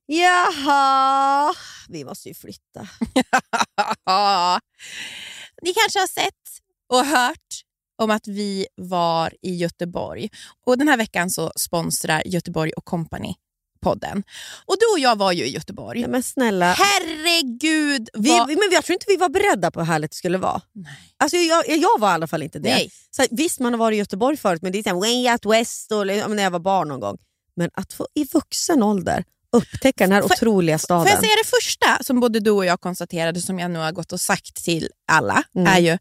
[0.05, 1.53] Jaha,
[1.89, 2.79] vi måste ju flytta.
[5.61, 6.33] Ni kanske har sett
[6.89, 7.63] och hört
[8.01, 10.29] om att vi var i Göteborg.
[10.65, 13.33] Och Den här veckan så sponsrar Göteborg och Company
[13.81, 14.23] podden.
[14.65, 16.07] Och Du och jag var ju i Göteborg.
[16.07, 18.09] Men snälla, Herregud!
[18.13, 18.47] vi, vad...
[18.47, 20.61] men jag tror inte vi var beredda på hur härligt det skulle vara.
[20.73, 20.91] Nej.
[21.17, 22.69] Alltså, jag, jag var i alla fall inte det.
[22.69, 22.91] Nej.
[23.11, 25.45] Så, visst, man har varit i Göteborg förut, men det är så här, way out
[25.45, 27.17] west och, men när jag var barn någon gång.
[27.55, 31.03] Men att få i vuxen ålder upptäcka den här Får- otroliga staden.
[31.05, 33.91] Får jag säga det första som både du och jag konstaterade, som jag nu har
[33.91, 35.67] gått och sagt till alla, Mm.
[35.73, 35.97] är ju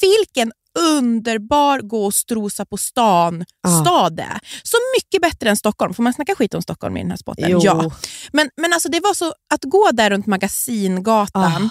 [0.00, 3.80] vilken underbar gå och strosa på stan Ja.
[3.84, 4.40] stad det är.
[4.62, 5.94] Så mycket bättre än Stockholm.
[5.94, 7.50] Får man snacka skit om Stockholm i den här spotten?
[7.50, 7.60] Jo.
[7.62, 7.90] Ja.
[8.32, 11.70] Men, men alltså det var så att gå där runt Magasinsgatan, Ah.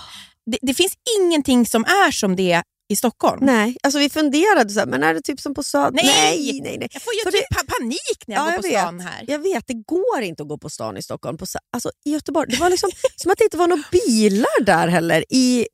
[0.52, 3.46] det, det finns ingenting som är som det i Stockholm.
[3.46, 5.92] Nej, alltså vi funderade så här, men är det typ som på Söder?
[6.04, 6.04] Nej!
[6.52, 6.78] nej, nej.
[6.78, 6.88] nej.
[6.94, 9.08] Jag får ju typ pa- panik när jag Ja, går på jag stan vet.
[9.08, 9.26] här.
[9.28, 11.38] Jag vet, det går inte att gå på stan i Stockholm.
[11.38, 14.88] På, alltså, I Göteborg, det var liksom som att det inte var några bilar där
[14.88, 15.26] heller.
[15.34, 15.68] I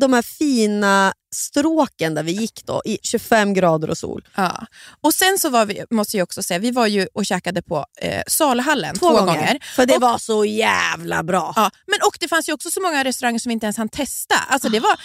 [0.00, 4.28] de här fina stråken där vi gick då, i 25 grader och sol.
[4.36, 4.66] Ja.
[5.00, 7.86] Och sen så var vi, måste jag också säga, vi var ju och käkade på
[8.00, 9.58] eh, Saluhallen två, gånger.
[9.76, 11.52] För det Och- var så jävla bra.
[11.56, 13.88] Ja, men och det fanns ju också så många restauranger som vi inte ens hann
[13.88, 14.34] testa.
[14.48, 14.96] Alltså det var, äh,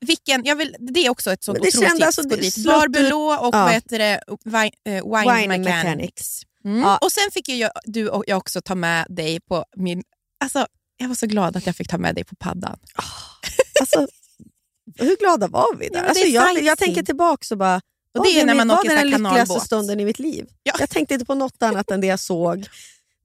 [0.00, 2.02] vilken, jag vill, det är också ett sånt otroligt tips.
[2.02, 3.62] alltså, Belå och Ja.
[3.64, 5.66] vad heter det, wine, eh, wine, Wine Mechanics.
[5.84, 6.42] Mechanics.
[6.64, 6.80] Mm.
[6.80, 6.96] Ja.
[6.98, 10.02] Och sen fick ju jag, du och jag också ta med dig på min...
[10.44, 10.66] Alltså,
[10.96, 12.78] jag var så glad att jag fick ta med dig på paddan.
[13.80, 14.06] Alltså,
[14.98, 16.00] hur glada var vi Ja, där?
[16.00, 17.80] men alltså, jag, jag tänker tillbaka och bara,
[18.18, 20.46] Och det är var när man var åker här den lyckligaste stunden i mitt liv.
[20.62, 20.72] Ja.
[20.78, 22.66] Jag tänkte inte på något annat än det jag såg.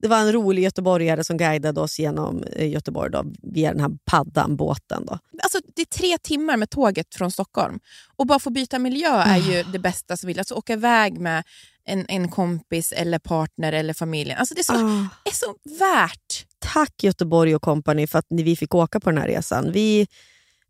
[0.02, 3.90] det var en rolig göteborgare som guidade oss genom eh, Göteborg då, via den här
[4.04, 5.06] paddan, båten.
[5.06, 5.18] Då.
[5.42, 7.78] Alltså, det är tre timmar med tåget från Stockholm.
[8.16, 10.38] Och bara få byta miljö är ju det bästa som vill.
[10.38, 11.44] Alltså åka iväg med
[11.84, 14.38] en, en kompis eller partner eller familjen.
[14.38, 15.08] Alltså, det är så, Ah.
[15.24, 16.46] är så värt.
[16.58, 19.72] Tack Göteborg och company för att ni- vi fick åka på den här resan.
[19.72, 20.06] Vi,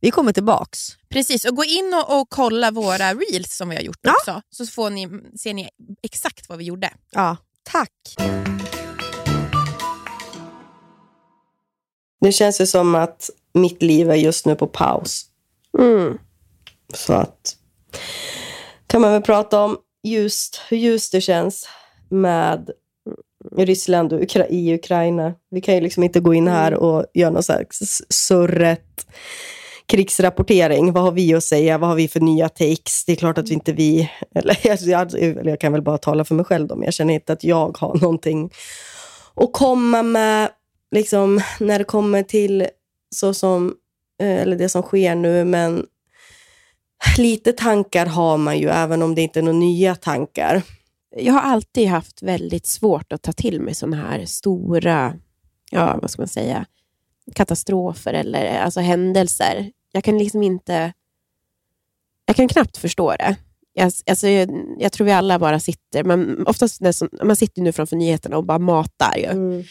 [0.01, 0.89] vi kommer tillbaks.
[1.09, 4.13] Precis, och gå in och, och kolla våra reels som vi har gjort Ja.
[4.13, 4.43] också.
[4.51, 5.69] Så får ni, ser ni
[6.03, 6.91] exakt vad vi gjorde.
[7.11, 7.93] Ja, tack.
[12.21, 15.27] Det känns ju som att mitt liv är just nu på paus.
[15.79, 16.19] Mm.
[16.95, 17.57] Så att
[18.87, 21.69] kan man väl prata om just hur ljust det känns
[22.11, 22.71] med
[23.57, 25.35] Ryssland och Ukra- i Ukraina.
[25.51, 29.07] Vi kan ju liksom inte gå in här och göra slags surret
[29.89, 30.93] krigsrapportering.
[30.93, 31.79] Vad har vi att säga?
[31.79, 33.05] Vad har vi för nya takes?
[33.07, 34.11] Det är klart att vi inte vi...
[34.35, 36.95] Eller jag, jag, eller jag kan väl bara tala för mig själv då, men jag
[36.95, 38.51] känner inte att jag har någonting
[39.35, 40.51] att komma med
[40.91, 42.67] liksom, när det kommer till
[43.15, 43.75] så som,
[44.23, 45.45] eh, eller det som sker nu.
[45.45, 45.87] Men
[47.19, 50.63] lite tankar har man ju, även om det inte är några nya tankar.
[51.17, 55.15] Jag har alltid haft väldigt svårt att ta till mig sådana här stora,
[55.71, 56.67] ja vad ska man säga,
[57.35, 59.71] katastrofer eller alltså händelser.
[59.93, 60.93] Jag kan liksom inte,
[62.27, 63.37] jag kan knappt förstå det.
[63.73, 67.73] Jag, alltså, jag, jag tror vi alla bara sitter, man, oftast som, man sitter nu
[67.73, 69.15] framför nyheterna och bara matar.
[69.17, 69.65] Ju.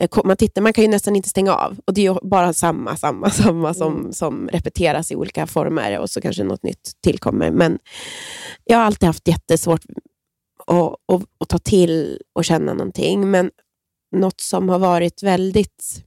[0.00, 1.78] Eh, ko- Man, tittar, man kan ju nästan inte stänga av.
[1.84, 6.10] Och Det är ju bara samma, samma, samma som, som repeteras i olika former och
[6.10, 7.50] så kanske något nytt tillkommer.
[7.50, 7.78] Men
[8.64, 9.84] jag har alltid haft jättesvårt
[10.66, 10.76] att,
[11.12, 13.30] att, att ta till och känna någonting.
[13.30, 13.50] Men
[14.16, 16.04] något som har varit väldigt...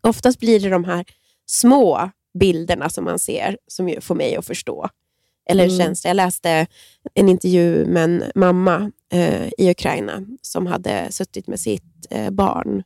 [0.00, 1.04] Oftast blir det de här
[1.52, 4.88] små bilderna som man ser som får mig att förstå.
[5.48, 5.76] Eller Mm.
[5.78, 6.08] känsla.
[6.10, 6.66] Jag läste
[7.14, 12.82] en intervju med en mamma eh, i Ukraina som hade suttit med sitt eh, barn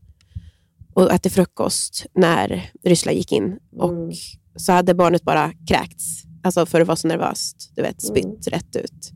[0.94, 3.58] och ätit frukost när Ryssland gick in.
[3.76, 4.12] Och
[4.56, 7.72] så hade barnet bara kräkts, alltså för att vara så nervöst.
[7.74, 9.10] Du vet, spytt rätt ut.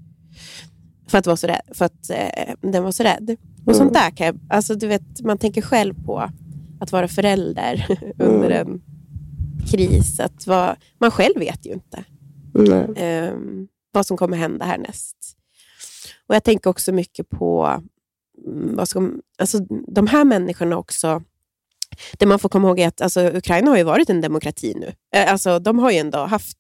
[1.09, 3.37] För att, vara så rädd, för att eh, den var så rädd.
[3.67, 6.31] Och sånt där kan jag, alltså du vet, man tänker själv på
[6.81, 7.87] att vara förälder
[8.19, 8.83] under en
[9.71, 10.21] kris.
[10.21, 12.05] Att vara, man själv vet ju inte
[12.97, 15.17] ehm, vad som kommer hända härnäst.
[16.27, 17.81] Och Jag tänker också mycket på
[18.47, 19.59] mm, vad ska, alltså,
[19.89, 21.23] de här människorna också.
[22.13, 24.93] Det man får komma ihåg är att alltså, Ukraina har ju varit en demokrati nu.
[25.17, 26.59] Eh, Alltså, de har ju ändå haft,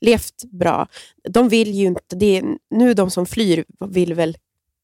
[0.00, 0.86] levt bra.
[1.28, 4.36] De vill ju inte, det är, nu de som flyr vill väl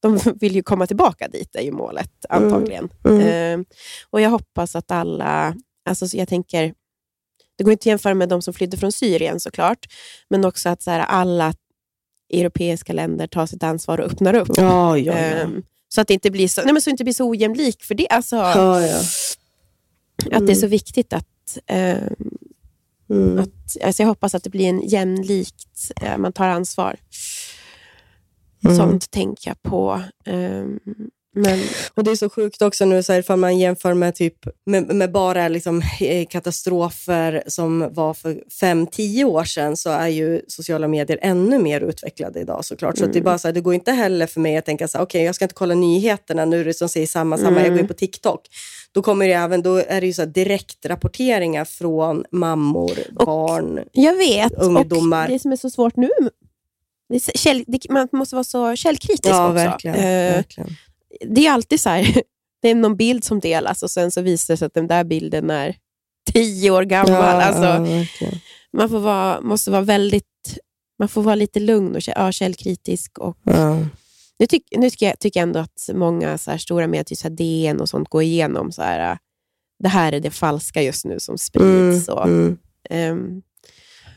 [0.03, 2.89] de vill ju komma tillbaka dit, är ju målet antagligen.
[3.05, 3.21] Mm.
[3.21, 3.65] Ehm,
[4.11, 5.55] och Jag hoppas att alla,
[5.89, 6.75] alltså, så jag tänker,
[7.57, 9.87] det går inte att jämföra med de som flydde från Syrien såklart,
[10.29, 11.55] men också att så här, alla
[12.33, 14.51] europeiska länder tar sitt ansvar och öppnar upp.
[14.57, 15.19] Ja, ja, ja.
[15.19, 17.83] Ehm, så att det inte blir så, nej, men så, inte blir så ojämlik.
[17.83, 18.89] För det, alltså, ja.
[20.33, 22.15] att det är så viktigt att, ehm,
[23.11, 23.39] Mm.
[23.39, 26.97] att alltså jag hoppas att det blir en jämlikt, eh, man tar ansvar.
[28.65, 28.77] Mm.
[28.77, 30.03] Sånt tänker jag på.
[30.25, 30.81] Ehm,
[31.37, 31.61] men
[31.95, 34.35] Och Det är så sjukt också nu, så här, ifall man jämför med, typ,
[34.67, 40.09] med, med bara liksom, eh, katastrofer som var för fem tio år sedan, så är
[40.09, 42.99] ju sociala medier ännu mer utvecklade idag såklart.
[42.99, 44.89] Så att det, är bara så här, det går inte heller för mig att tänka
[44.89, 47.61] så här, okej, jag ska inte kolla nyheterna nu, är det som säger samma, samma,
[47.61, 48.41] jag går in på TikTok.
[48.93, 53.81] Då, kommer det även, då är det ju så här direktrapporteringar från mammor, barn.
[53.93, 54.53] jag vet.
[54.53, 55.25] Ungdomar.
[55.25, 56.11] Och det som är så svårt nu,
[57.35, 59.55] käll, man måste vara så källkritisk Ja, också.
[59.55, 59.97] verkligen.
[59.97, 60.03] Eh,
[60.35, 60.71] verkligen.
[61.21, 62.23] Det är alltid så här,
[62.63, 65.05] det är någon bild som delas och sen så visar det sig att den där
[65.05, 65.77] bilden är
[66.33, 67.13] tio år gammal.
[67.13, 68.35] Ja, alltså, ja, verkligen.
[68.73, 70.25] man får vara, måste vara väldigt,
[70.99, 73.19] man får vara lite lugn och ja, källkritisk.
[73.19, 73.79] Och, Ja.
[74.39, 77.19] nu, tyck, nu tycker, jag, tycker jag ändå att många så här stora medier, typ
[77.19, 79.19] så här DN och sånt, går igenom så här, äh,
[79.83, 82.09] det här är det falska just nu som sprids.
[82.09, 82.59] och, Mm.
[82.91, 83.43] ehm,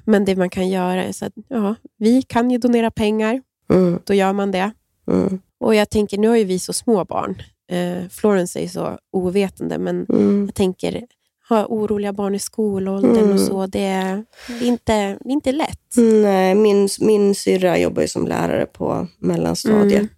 [0.06, 4.00] men det man kan göra är att ja, vi kan ju donera pengar, Mm.
[4.06, 4.72] då gör man det.
[5.10, 5.39] Mm.
[5.60, 7.41] Och jag tänker, nu har ju vi så små barn.
[7.72, 10.45] Eh, Florence är ju så ovetande, men Mm.
[10.45, 11.01] jag tänker,
[11.49, 13.32] ha oroliga barn i skolåldern Mm.
[13.34, 15.95] och så, det, är- det, är inte, det är inte lätt.
[15.97, 19.93] Nej, min, min syrra jobbar ju som lärare på mellanstadiet.
[20.01, 20.10] Mm.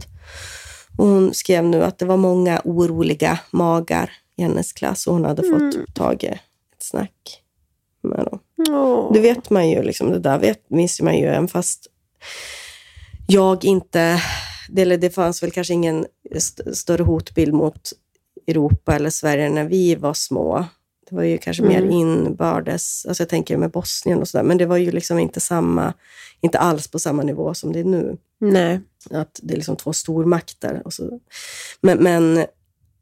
[0.97, 5.25] Och hon skrev nu att det var många oroliga magar i hennes klass och hon
[5.25, 5.71] hade Mm.
[5.71, 6.39] fått tag i ett
[6.79, 7.41] snack
[8.03, 8.39] med dem.
[8.69, 9.13] Åh.
[9.13, 11.87] Det vet man ju, liksom, det där vet, minns man ju, även fast
[13.27, 14.21] jag inte...
[14.71, 16.05] Det, eller det fanns väl kanske ingen
[16.35, 17.89] st- större hotbild mot
[18.47, 20.65] Europa eller Sverige när vi var små.
[21.09, 21.91] Det var ju kanske mer Mm.
[21.91, 25.93] inbördes, alltså jag tänker med Bosnien och sådär, men det var ju liksom inte samma,
[26.41, 28.17] inte alls på samma nivå som det är nu.
[28.39, 28.79] Nej.
[29.11, 30.81] Att det är liksom två stormakter.
[30.85, 31.19] Och så.
[31.81, 32.45] Men, men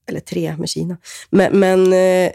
[0.05, 0.97] eller tre med Kina.
[1.29, 2.31] Men, men eh,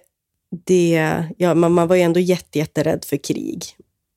[0.64, 3.64] det, ja, man, man var ju ändå jätte, jätterädd för krig.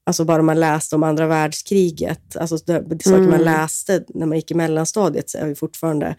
[0.08, 3.41] Alltså bara man läste om andra världskriget, alltså det, det saker man Mm.
[3.45, 6.16] läste när man gick i mellanstadiet så är ju fortfarande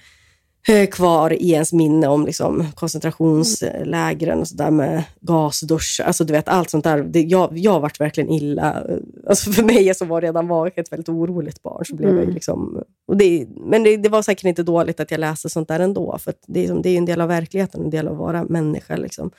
[0.68, 6.04] eh, kvar i ens minne om liksom, koncentrationslägren och sådär med gasduschar.
[6.04, 7.02] Alltså du vet, allt sånt där.
[7.02, 8.82] Det, jag, jag varit verkligen illa.
[9.28, 12.28] Alltså för mig som var redan var ett väldigt oroligt barn så blev jag Mm.
[12.28, 12.82] ju liksom...
[13.08, 16.18] Och det, men det, det var säkert inte dåligt att jag läste sånt där ändå.
[16.20, 18.96] För det, är, det är en del av verkligheten, en del av att vara människa.
[18.96, 19.30] Liksom.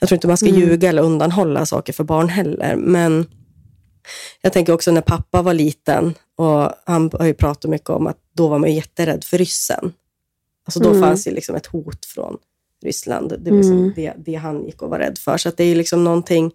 [0.00, 0.60] Jag tror inte man ska Mm.
[0.60, 2.76] ljuga eller undanhålla saker för barn heller.
[2.76, 3.26] Men
[4.42, 8.18] jag tänker också när pappa var liten, och han har ju pratat mycket om att
[8.32, 9.92] då var man jätterädd för ryssen.
[10.64, 11.02] Alltså då Mm.
[11.02, 12.36] fanns ju liksom ett hot från
[12.84, 13.34] Ryssland.
[13.38, 13.92] Det var liksom Mm.
[13.96, 15.36] det, det han gick och var rädd för.
[15.36, 16.52] Så det är liksom någonting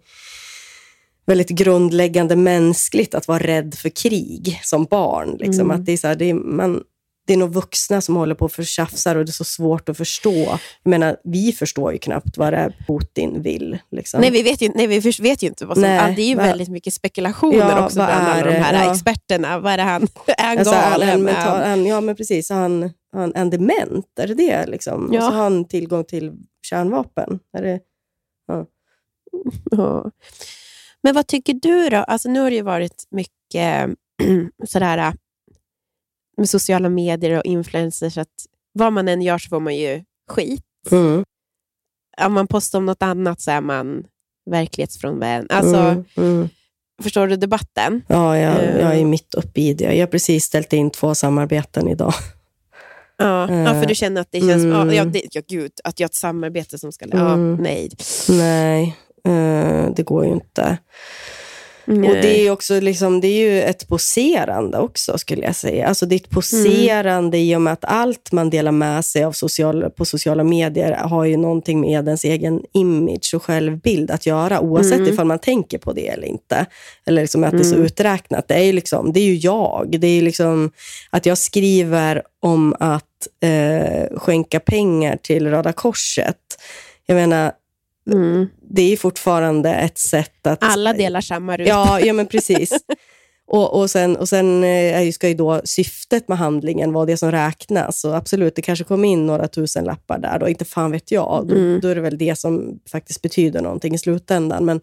[1.26, 5.36] väldigt grundläggande mänskligt att vara rädd för krig som barn.
[5.40, 5.60] Liksom.
[5.64, 5.70] Mm.
[5.70, 6.82] Att det, är så här, det, är, man,
[7.26, 9.96] det är nog vuxna som håller på och förtjafsar och det är så svårt att
[9.96, 10.34] förstå.
[10.82, 13.78] Jag menar, vi förstår ju knappt vad det är Putin vill.
[13.90, 14.20] Liksom.
[14.20, 15.82] Nej, vi vet ju, nej, vi vet ju inte vad som...
[15.82, 18.44] Nej, ja, det är ju va- väldigt mycket spekulationer Ja, också vad bland alla är
[18.44, 18.56] de det?
[18.58, 18.92] här Ja.
[18.92, 19.58] experterna.
[19.58, 20.02] Vad är det han?
[20.26, 21.08] Är han Alltså, han, galen?
[21.08, 22.50] han, mental, han- han, ja, men precis.
[22.50, 24.66] Han, han en dement, är det det?
[24.66, 25.08] Liksom?
[25.12, 25.18] Ja.
[25.18, 26.32] Och så har han tillgång till
[26.66, 27.38] kärnvapen.
[27.58, 27.80] Är det,
[29.70, 30.10] Ja.
[31.02, 31.96] Men vad tycker du då?
[31.96, 33.90] Alltså, nu har det ju varit mycket
[34.68, 35.12] sådär,
[36.36, 38.18] med sociala medier och influencers.
[38.18, 38.28] Att
[38.72, 40.62] vad man än gör så får man ju skit.
[40.90, 41.24] mm,
[42.20, 44.04] Om man postar om något annat så är man
[44.50, 45.52] verklighetsfrånvänd.
[45.52, 46.48] Alltså, mm, mm.
[47.02, 48.02] Förstår du debatten?
[48.08, 48.80] Ja, jag, Eh.
[48.80, 49.94] jag är mitt uppe i det.
[49.94, 52.14] Jag har precis ställt in två samarbeten idag.
[53.16, 54.64] Ja, ja för Eh, du känner att det känns...
[54.64, 54.70] mm.
[54.88, 57.06] Ja, ja, det, ja, gud, att jag har ett samarbete som ska...
[57.10, 57.62] Ja, Mm.
[57.62, 57.90] nej.
[58.28, 58.96] Nej,
[59.28, 60.78] eh, det går ju inte.
[61.86, 62.10] Nej.
[62.10, 65.86] Och det är också liksom, det är ju ett poserande också, skulle jag säga.
[65.88, 69.32] Alltså det är ett poserande i och med att allt man delar med sig av
[69.32, 74.60] social, på sociala medier har ju någonting med ens egen image och självbild att göra,
[74.60, 75.12] oavsett Mm.
[75.12, 76.66] ifall man tänker på det eller inte.
[77.06, 77.86] Eller liksom att det är så Mm.
[77.86, 78.48] uträknat.
[78.48, 79.96] Det är ju, liksom, det är ju jag.
[79.98, 80.70] Det är liksom
[81.10, 83.04] att jag skriver om att
[83.42, 86.36] eh, skänka pengar till Röda Korset.
[87.06, 87.52] Jag menar,
[88.12, 88.46] Mm.
[88.70, 90.58] det är fortfarande ett sätt att...
[90.60, 91.68] Alla delar samma ruta.
[91.70, 92.72] Ja, ja men precis.
[93.46, 97.16] Och, och sen, och sen eh, är ska ju då syftet med handlingen vara det
[97.16, 98.04] som räknas.
[98.04, 100.38] Och absolut, det kanske kommer in några tusen lappar där.
[100.38, 101.46] Då, inte fan vet jag.
[101.48, 101.80] Då, Mm.
[101.80, 104.64] då är det väl det som faktiskt betyder någonting i slutändan.
[104.64, 104.80] Men,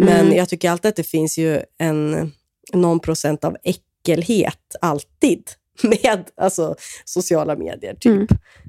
[0.00, 0.14] Mm.
[0.26, 2.32] men jag tycker alltid att det finns ju en,
[2.72, 5.42] någon procent av äckelhet alltid
[5.82, 6.74] med alltså,
[7.04, 7.94] sociala medier.
[7.94, 8.06] typ.
[8.06, 8.26] Mm.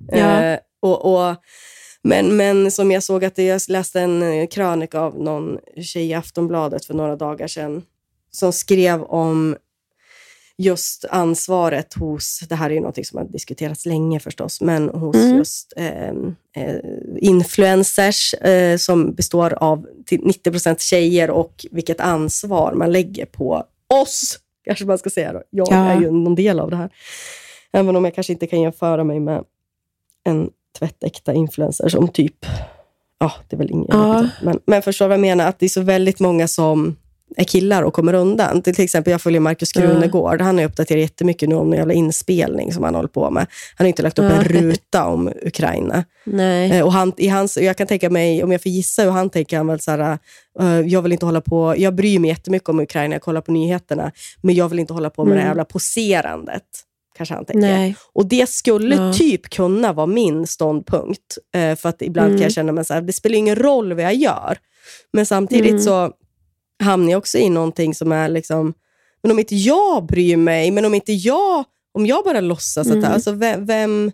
[0.07, 0.41] Ja.
[0.43, 1.35] Eh, och, och,
[2.03, 6.05] men, men som jag såg att det, jag läste en eh, krönika av någon tjej
[6.09, 7.81] i Aftonbladet för några dagar sedan
[8.31, 9.55] som skrev om
[10.57, 15.15] just ansvaret hos, det här är ju något som har diskuterats länge förstås, men hos
[15.15, 15.37] Mm.
[15.37, 16.09] just eh,
[16.55, 16.75] eh,
[17.17, 23.63] influencers eh, som består av till 90 procent tjejer och vilket ansvar man lägger på
[24.01, 25.33] oss, kanske man ska säga.
[25.33, 25.43] Då.
[25.49, 25.75] Jag Ja.
[25.75, 26.89] är ju någon del av det här.
[27.71, 29.43] Även om jag kanske inte kan jämföra mig med
[30.23, 30.49] en
[30.79, 32.45] tvättäkta influencer som typ,
[33.19, 34.27] ja, det är väl ingen, Ja.
[34.43, 36.95] men, men förstår vad jag menar, att det är så väldigt många som
[37.37, 38.61] är killar och kommer undan.
[38.61, 39.71] Till exempel, jag följer Markus.
[39.71, 40.41] Krunegård.
[40.41, 43.47] Han har uppdaterat jättemycket nu om en jävla inspelning som han håller på med.
[43.75, 46.03] Han har inte lagt upp en ruta om Ukraina.
[46.23, 46.71] Nej.
[46.71, 49.29] Eh, Och han, i hans, jag kan tänka mig, om jag får gissa hur han
[49.29, 50.17] tänker, han väl så här,
[50.59, 53.51] eh, jag vill inte hålla på, jag bryr mig jättemycket om Ukraina, jag kollar på
[53.51, 54.11] nyheterna,
[54.41, 55.41] men jag vill inte hålla på med det Mm.
[55.43, 56.63] här jävla poserandet.
[57.17, 57.61] Kanske han tänker.
[57.67, 57.95] Nej.
[58.13, 59.13] Och det skulle Ja.
[59.13, 61.37] typ kunna vara min ståndpunkt.
[61.55, 62.37] Eh, för att ibland Mm.
[62.37, 64.57] kan jag känna mig så här, det spelar ingen roll vad jag gör.
[65.13, 65.81] Men samtidigt Mm.
[65.81, 66.11] så
[66.83, 68.73] hamnar jag också i någonting som är liksom,
[69.23, 72.93] men om inte jag bryr mig, men om inte jag, om jag bara låtsas att,
[72.93, 73.11] Mm.
[73.11, 74.11] alltså vem, vem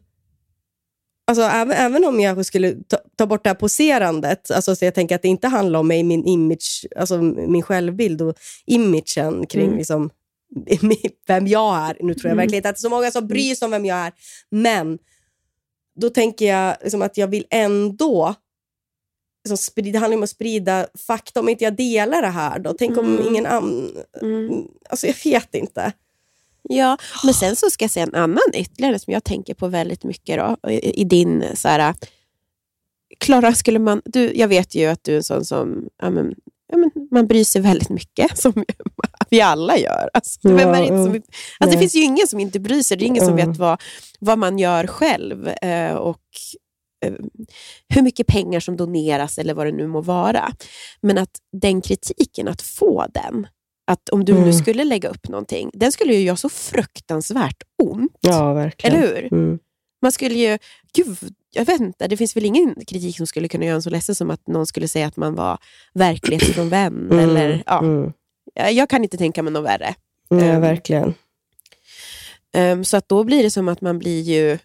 [1.28, 4.94] Alltså, även, även om jag skulle ta, ta bort det här poserandet, alltså, så jag
[4.96, 8.36] tänker att det inte handlar om mig, min image, alltså min självbild och
[8.66, 9.78] imagen kring Mm.
[9.78, 10.10] liksom,
[11.28, 11.98] vem jag är.
[12.00, 12.38] Nu tror jag Mm.
[12.38, 14.14] verkligen inte att det är så många som bryr sig om vem jag är,
[14.50, 14.98] men
[16.00, 18.36] då tänker jag liksom att jag vill ändå
[19.44, 21.40] liksom, sprida, det handlar om att sprida fakta.
[21.40, 22.74] Om inte jag delar det här då?
[22.74, 23.28] Tänk om Mm.
[23.28, 23.92] ingen annan...
[24.22, 24.64] Mm.
[24.90, 25.92] Alltså jag vet inte.
[26.64, 30.04] Ja, men sen så ska jag säga en annan ytterligare som jag tänker på väldigt
[30.04, 31.96] mycket då, i, i din så här,
[33.18, 36.36] Klara, skulle man, du, jag vet ju att du är en sån som, ja, men,
[36.70, 38.54] ja, men, man bryr sig väldigt mycket, som
[39.30, 40.10] vi alla gör.
[40.14, 41.22] Alltså, Ja, vem är det, inte som, alltså,
[41.60, 41.72] Nej.
[41.72, 43.82] det finns ju ingen som inte bryr sig, det är ingen som vet vad,
[44.20, 46.22] vad man gör själv eh, och
[47.06, 47.14] eh,
[47.94, 50.52] hur mycket pengar som doneras eller vad det nu må vara.
[51.02, 53.48] Men att den kritiken, att få den,
[53.92, 54.54] att om du nu Mm.
[54.54, 58.18] skulle lägga upp någonting, den skulle ju göra så fruktansvärt ont.
[58.22, 58.96] Ja, verkligen.
[58.96, 59.34] Eller hur?
[59.34, 59.60] Mm.
[60.02, 60.58] Man skulle ju,
[60.94, 61.18] gud,
[61.52, 64.16] jag vet inte, det finns väl ingen kritik som skulle kunna göra en så ledsen
[64.16, 65.58] som att någon skulle säga att man var
[65.94, 67.14] verklighetsfrånvänd.
[67.14, 67.80] Mm, Eller, ja.
[67.80, 68.12] mm.
[68.56, 69.96] Jag kan inte tänka mig något värre.
[70.30, 71.14] Ja, Ehm, verkligen.
[72.54, 74.58] Ehm, så att då blir det som att man blir ju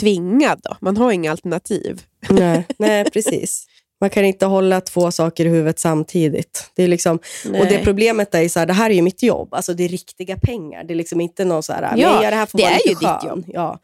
[0.00, 0.60] tvingad.
[0.64, 0.76] Då.
[0.80, 2.02] Man har inga alternativ.
[2.30, 3.66] Nej, nej, precis.
[4.00, 6.70] Man kan inte hålla två saker i huvudet samtidigt.
[6.74, 9.54] Det är liksom, och det problemet är så här, det här är ju mitt jobb.
[9.54, 10.84] Alltså det är riktiga pengar.
[10.84, 12.62] Det är liksom inte någon så här, men Ja, jag gör det här att det
[12.62, 13.28] vara är lite ju ditt skön.
[13.28, 13.44] jobb.
[13.48, 13.78] Ja.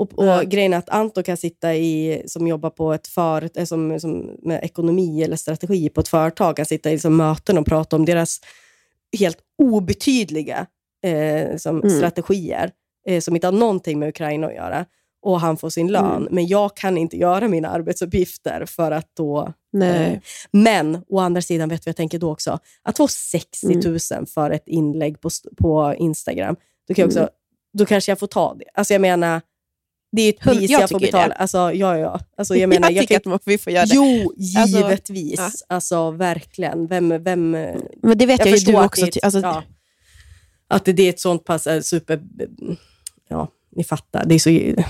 [0.00, 0.42] Och, och Ja.
[0.42, 4.64] grejen är att Anton kan sitta i, som jobbar på ett företag, som, som med
[4.64, 8.40] ekonomi eller strategi på ett företag, kan sitta i liksom möten och prata om deras
[9.18, 10.66] helt obetydliga
[11.04, 11.90] eh, som Mm.
[11.90, 12.70] strategier,
[13.06, 14.84] eh, som inte har någonting med Ukraina att göra.
[15.22, 16.16] Och han får sin lön.
[16.16, 16.28] Mm.
[16.30, 19.52] Men jag kan inte göra mina arbetsuppgifter för att då...
[19.72, 20.12] Nej.
[20.12, 20.18] Eh,
[20.50, 22.58] men å andra sidan, vet du vad jag tänker då också?
[22.82, 24.26] Att få 60 000 Mm.
[24.26, 25.28] för ett inlägg på,
[25.58, 26.56] på Instagram,
[26.88, 27.30] då, kan jag också, Mm.
[27.78, 28.64] då kanske jag får ta det.
[28.74, 29.40] Alltså jag menar,
[30.12, 31.28] det är ett pris jag jag, får betala.
[31.28, 31.34] det.
[31.34, 32.20] Alltså, ja, ja.
[32.36, 33.94] Alltså, jag menar, jag jag tycker kan, att vi får göra det.
[33.94, 35.34] Jo, Alltså, givetvis.
[35.38, 35.50] ja.
[35.68, 36.86] Alltså, verkligen.
[36.86, 39.00] Vem, vem, Men det vet jag, ju du att också.
[39.00, 39.62] det är ett- ty- Alltså, ja,
[40.68, 42.20] att det, det är ett sånt pass eh, super...
[43.28, 44.24] Ja, ni fattar.
[44.26, 44.82] Det är så...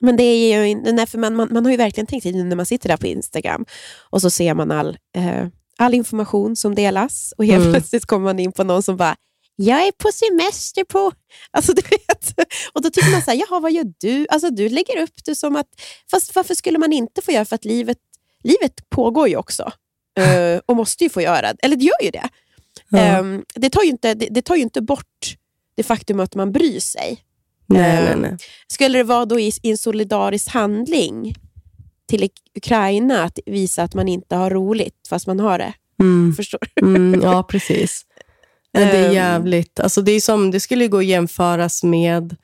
[0.00, 2.56] Men det är ju, nej, för man, man, man har ju verkligen tänkt nu när
[2.56, 3.64] man sitter där på Instagram
[4.10, 5.46] och så ser man all, eh,
[5.78, 7.72] all information som delas och helt Mm.
[7.72, 9.16] plötsligt kommer man in på någon som bara
[9.56, 11.12] jag är på semester på...
[11.50, 12.34] Alltså, du vet.
[12.72, 14.26] Och då tycker man så här, jaha, vad gör du?
[14.30, 15.66] Alltså, du lägger upp det som att...
[16.10, 17.44] Fast varför skulle man inte få göra?
[17.44, 17.98] För att livet,
[18.44, 19.72] livet pågår ju också.
[20.18, 21.54] Eh, och måste ju få göra.
[21.62, 22.28] Eller det gör ju det.
[22.88, 22.98] Ja.
[22.98, 25.36] Ehm, det, tar ju inte, det, det tar ju inte bort
[25.74, 27.18] det faktum att man bryr sig.
[27.66, 28.36] nej, nej, eh, nej.
[28.68, 31.34] Skulle det vara då i, i en solidarisk handling
[32.08, 35.72] till Uk- Ukraina att visa att man inte har roligt fast man har det?
[36.00, 36.34] Mm.
[36.36, 38.02] Förstår Mm, ja, precis.
[38.80, 39.14] Men det är Ehm.
[39.14, 39.80] jävligt.
[39.80, 42.36] Alltså det, är som, det skulle gå att jämföras med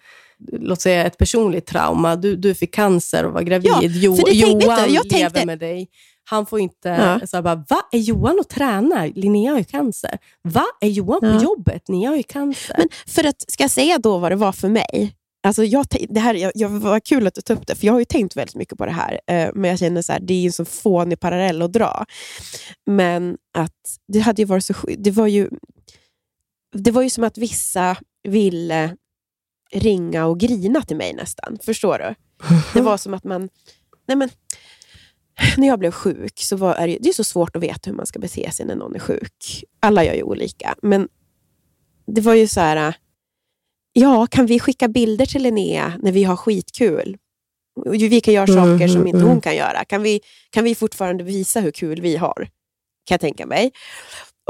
[0.53, 2.16] låt säga ett personligt trauma.
[2.16, 3.70] Du, du fick cancer och var gravid.
[3.70, 5.89] Ja, jo, Johan jag lever tänkte- med dig.
[6.24, 6.89] Han får inte...
[6.89, 7.26] Ja.
[7.26, 7.80] Så bara, Va?
[7.93, 9.12] Är Johan och tränar?
[9.14, 10.18] Linnea har ju cancer.
[10.43, 10.64] Va?
[10.80, 11.39] Är Johan Ja.
[11.39, 11.89] på jobbet?
[11.89, 12.74] Ni har ju cancer.
[12.78, 15.14] Men för att, ska jag säga då vad det var för mig?
[15.47, 17.93] Alltså jag, det här, jag, jag, var kul att du tog upp det, för jag
[17.93, 19.20] har ju tänkt väldigt mycket på det här.
[19.26, 22.05] Eh, men jag känner så här, det är ju en så fånig parallell att dra.
[22.87, 23.72] Men att
[24.12, 25.49] det hade ju varit så det var ju,
[26.73, 27.97] det var ju som att vissa
[28.29, 28.97] ville
[29.73, 31.59] ringa och grina till mig nästan.
[31.62, 32.14] Förstår du?
[32.75, 33.49] Det var som att man...
[34.09, 34.31] Nej men,
[35.57, 37.97] när jag blev sjuk så var är det, det är så svårt att veta hur
[37.97, 39.64] man ska bete sig när någon är sjuk.
[39.81, 40.75] Alla gör ju olika.
[40.83, 41.09] Men
[42.07, 42.95] det var ju så här...
[43.93, 47.16] Ja, kan vi skicka bilder till Linnea när vi har skitkul?
[47.91, 49.29] Vi kan göra Mm, saker som mm, inte mm.
[49.29, 49.85] hon kan göra.
[49.85, 50.20] Kan vi,
[50.51, 52.49] kan vi fortfarande visa hur kul vi har?
[53.05, 53.73] Kan jag tänka mig.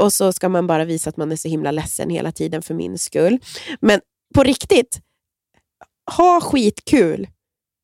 [0.01, 2.73] Och så ska man bara visa att man är så himla ledsen hela tiden för
[2.73, 3.39] min skull.
[3.81, 3.99] Men
[4.35, 4.99] på riktigt,
[6.17, 7.27] ha skitkul.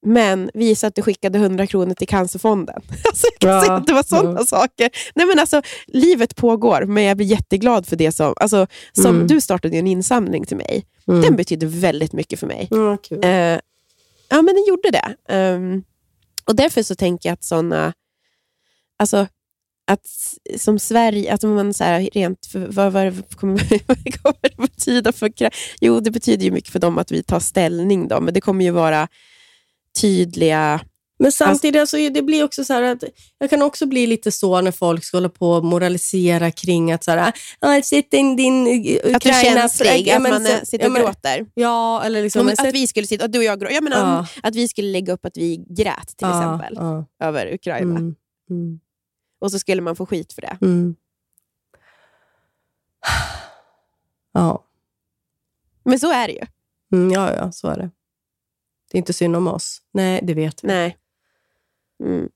[0.06, 2.82] Men visa att du skickade 100 kronor till Cancerfonden.
[3.08, 4.46] Alltså, jag kan Ja, säga att det var sådana ja.
[4.46, 4.90] saker.
[5.16, 8.34] Nej, men alltså, livet pågår, men jag blir jätteglad för det som...
[8.40, 9.28] Alltså, som Mm.
[9.28, 10.86] Du startade en insamling till mig.
[11.08, 11.22] Mm.
[11.22, 12.68] Den betydde väldigt mycket för mig.
[12.72, 13.24] Ja, kul.
[13.24, 13.30] Eh,
[14.30, 15.16] ja, men den gjorde det.
[15.34, 15.84] Ehm,
[16.46, 17.94] och därför så tänker jag att sådana...
[18.98, 19.28] Alltså,
[19.90, 20.08] att
[20.58, 24.58] som Sverige, att om man så här, rent, för, vad, vad, kommer, vad kommer det
[24.58, 25.32] betyda för
[25.82, 28.66] Jo, det betyder ju mycket för dem att vi tar ställning, då, men det kommer
[28.66, 29.08] ju vara
[30.02, 30.80] tydliga...
[31.22, 33.04] Men samtidigt, alltså, det blir också så att
[33.40, 37.04] jag kan också bli lite så när folk ska hålla på och moralisera kring att
[37.04, 39.16] så här, ah, sätt in din Ukraina...
[39.16, 41.46] Att du är känslig, Ja, att man eh, sitter ja, och men- gråter.
[41.54, 42.40] Ja, eller liksom...
[42.40, 44.20] Om, men att vi skulle sitta, att du och jag grå- jag menar, Ja.
[44.20, 47.96] om, att vi skulle lägga upp att vi grät till ja, exempel Ja, över Ukraina.
[48.00, 48.16] mm,
[48.50, 48.80] mm,
[49.40, 50.58] Och så skulle man få skit för det.
[50.62, 50.96] mm.
[54.32, 54.66] Ja.
[55.84, 56.46] Men så är det ju.
[56.94, 57.90] Mm, ja, ja, så är det.
[58.92, 59.82] Det är inte synd om oss.
[59.92, 60.68] Nej, det vet vi.
[60.68, 60.98] Nej.
[62.04, 62.30] Mm.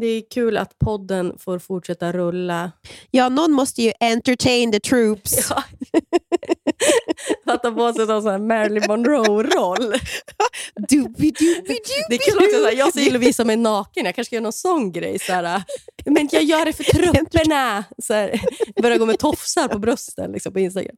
[0.00, 2.72] Det är kul att podden får fortsätta rulla.
[3.10, 5.50] Ja, någon måste ju entertain the troops.
[5.50, 5.64] Ja.
[7.48, 9.94] Att ta på sig någon sån här Marilyn Monroe-roll.
[10.88, 10.96] Det
[12.14, 14.52] är kul också, så här, jag ser Lovisa mig naken, jag kanske ska göra någon
[14.52, 15.18] sån grej.
[15.18, 15.62] Så här,
[16.04, 17.84] men jag gör det för trupperna.
[18.02, 18.40] Så här,
[18.82, 20.96] börjar gå med tofsar på brösten liksom, på Instagram.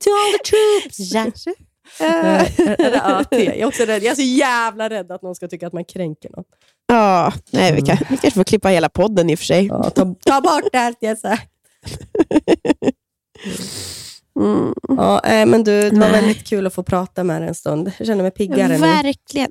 [0.00, 1.12] To all the troops!
[1.12, 1.54] Kanske.
[2.00, 2.42] Eh,
[3.06, 3.26] AT.
[3.30, 4.02] Jag är också rädd.
[4.02, 6.44] Jag är så jävla rädd att någon ska tycka att man kränker någon.
[6.86, 9.66] Ja, nej, vi, kan, vi kanske får klippa hela podden i och för sig.
[9.66, 11.50] Ja, ta, ta bort allt jag sagt.
[14.36, 14.74] Mm.
[14.88, 17.92] Ja, eh, men du, det var väldigt kul att få prata med dig en stund.
[17.98, 18.78] Jag känner mig piggare nu.
[18.78, 19.50] Verkligen.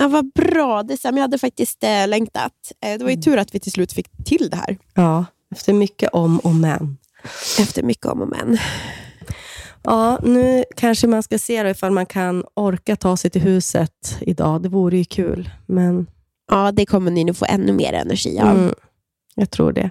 [0.00, 0.82] Ja, vad bra.
[0.82, 1.16] Det samma.
[1.18, 2.52] Jag hade faktiskt äh, längtat.
[2.84, 4.78] Eh, det var ju tur att vi till slut fick till det här.
[4.94, 6.98] Ja, efter mycket om och men.
[7.58, 8.58] Efter mycket om och men.
[9.82, 14.18] Ja, nu kanske man ska se då ifall man kan orka ta sig till huset
[14.20, 14.62] idag.
[14.62, 16.06] Det vore ju kul, men
[16.50, 18.48] Ja, det kommer ni nu få ännu mer energi av.
[18.48, 18.74] mm,
[19.34, 19.90] jag tror det.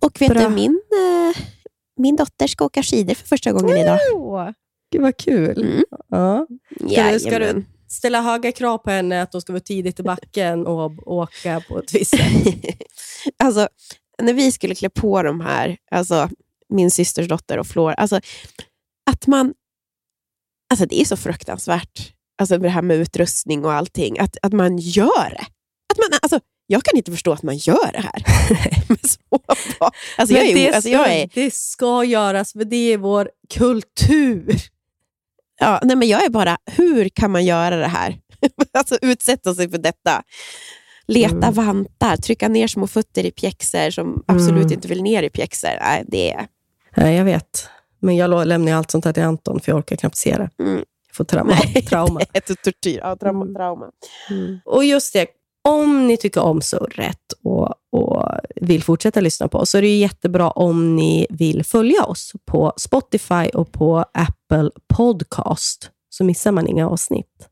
[0.00, 0.42] Och vet Bra.
[0.42, 1.42] du, min, eh,
[1.98, 3.98] min dotter ska åka skidor för första gången idag.
[4.92, 5.62] Gud vad kul.
[5.62, 5.84] Mm.
[6.08, 6.46] Ja.
[6.90, 10.02] Ska du, ska du ställa höga krav på henne att hon ska vara tidigt i
[10.02, 12.54] backen och åka på ett visst sätt?
[13.38, 13.68] alltså,
[14.22, 16.28] när vi skulle klä på de här, alltså
[16.68, 18.20] min systers dotter och Flor, alltså
[19.10, 19.54] att man,
[20.70, 24.78] alltså det är så fruktansvärt, alltså det här med utrustning och allting, att, att man
[24.78, 25.46] gör det.
[25.92, 26.40] Att man, alltså,
[26.70, 28.22] jag kan inte förstå att man gör det här.
[30.16, 34.56] Alltså, jag är, det, alltså, jag är, det ska göras, för det är vår kultur.
[35.60, 38.18] ja, nej, men jag är bara, hur kan man göra det här?
[38.72, 40.22] alltså utsätta sig för detta.
[41.06, 41.52] Leta Mm.
[41.54, 44.72] vantar, trycka ner små fötter i pjäxor som absolut Mm.
[44.72, 45.70] inte vill ner i pjäxor.
[45.80, 46.46] Nej, det är...
[46.96, 47.68] Nej, jag vet.
[48.00, 50.50] Men jag lämnar allt sånt här till Anton, för jag orkar knappt se det.
[50.62, 50.76] Mm.
[51.08, 51.56] Jag får trauma.
[51.88, 52.20] trauma.
[52.32, 52.98] Ett tortyr.
[53.02, 53.42] Ja, trauma.
[53.44, 53.54] Mm.
[53.54, 53.90] trauma.
[54.64, 55.26] Och just det,
[55.68, 58.24] om ni tycker om surret och, och
[58.56, 62.72] vill fortsätta lyssna på oss, så är det jättebra om ni vill följa oss på
[62.76, 65.90] Spotify och på Apple Podcast.
[66.10, 67.48] Så missar man inga avsnitt.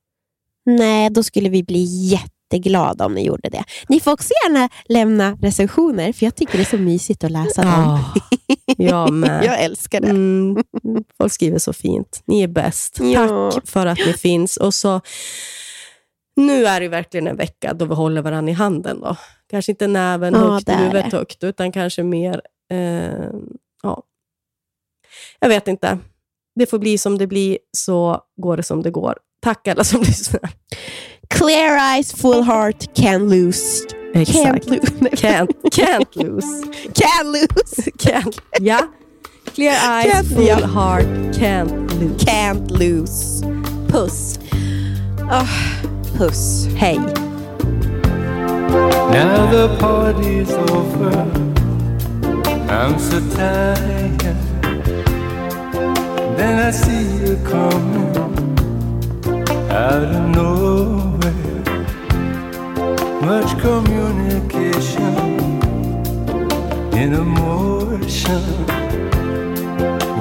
[0.65, 3.65] Nej, då skulle vi bli jätteglada om ni gjorde det.
[3.89, 7.63] Ni får också gärna lämna recensioner, för jag tycker det är så mysigt att läsa
[7.63, 7.99] dem.
[8.77, 9.45] jag med.
[9.45, 10.09] Jag älskar det.
[10.09, 10.65] Mm,
[11.19, 12.23] folk skriver så fint.
[12.27, 12.99] Ni är bäst.
[13.01, 13.51] Ja.
[13.51, 14.57] Tack för att ni finns.
[14.57, 15.01] Och så,
[16.37, 19.01] nu är det verkligen en vecka då vi håller varandra i handen.
[19.01, 19.17] Då.
[19.51, 21.17] Kanske inte näven Ja, högt huvudet det.
[21.17, 22.41] högt, utan kanske mer...
[22.73, 23.31] Eh,
[23.83, 24.03] ja.
[25.41, 25.99] Jag vet inte.
[26.55, 29.19] Det får bli som det blir, så går det som det går.
[29.43, 30.51] Tack alla som lyssnar.
[31.31, 33.87] Clear eyes, full heart, can lose.
[34.15, 34.71] Can't Exakt.
[34.71, 34.81] lose.
[35.17, 36.63] Can't, can't lose.
[36.95, 37.91] Can lose.
[37.99, 38.87] Can't, ja.
[39.55, 40.65] Clear eyes, Can't full lose.
[40.67, 41.07] heart,
[41.39, 42.25] can't lose.
[42.25, 43.43] Can't lose.
[43.89, 44.39] Puss.
[45.31, 45.47] Ah,
[46.17, 46.67] puss.
[46.77, 46.99] Hej.
[49.13, 51.13] Now the party's over.
[52.69, 54.37] I'm so tired.
[56.37, 58.17] Then I see you coming
[59.71, 61.63] out of nowhere.
[63.21, 65.15] Much communication
[67.01, 68.43] in emotion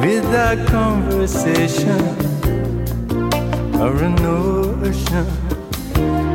[0.01, 2.01] without conversation
[3.79, 5.44] or a
[5.97, 6.25] notion.
[6.25, 6.34] Den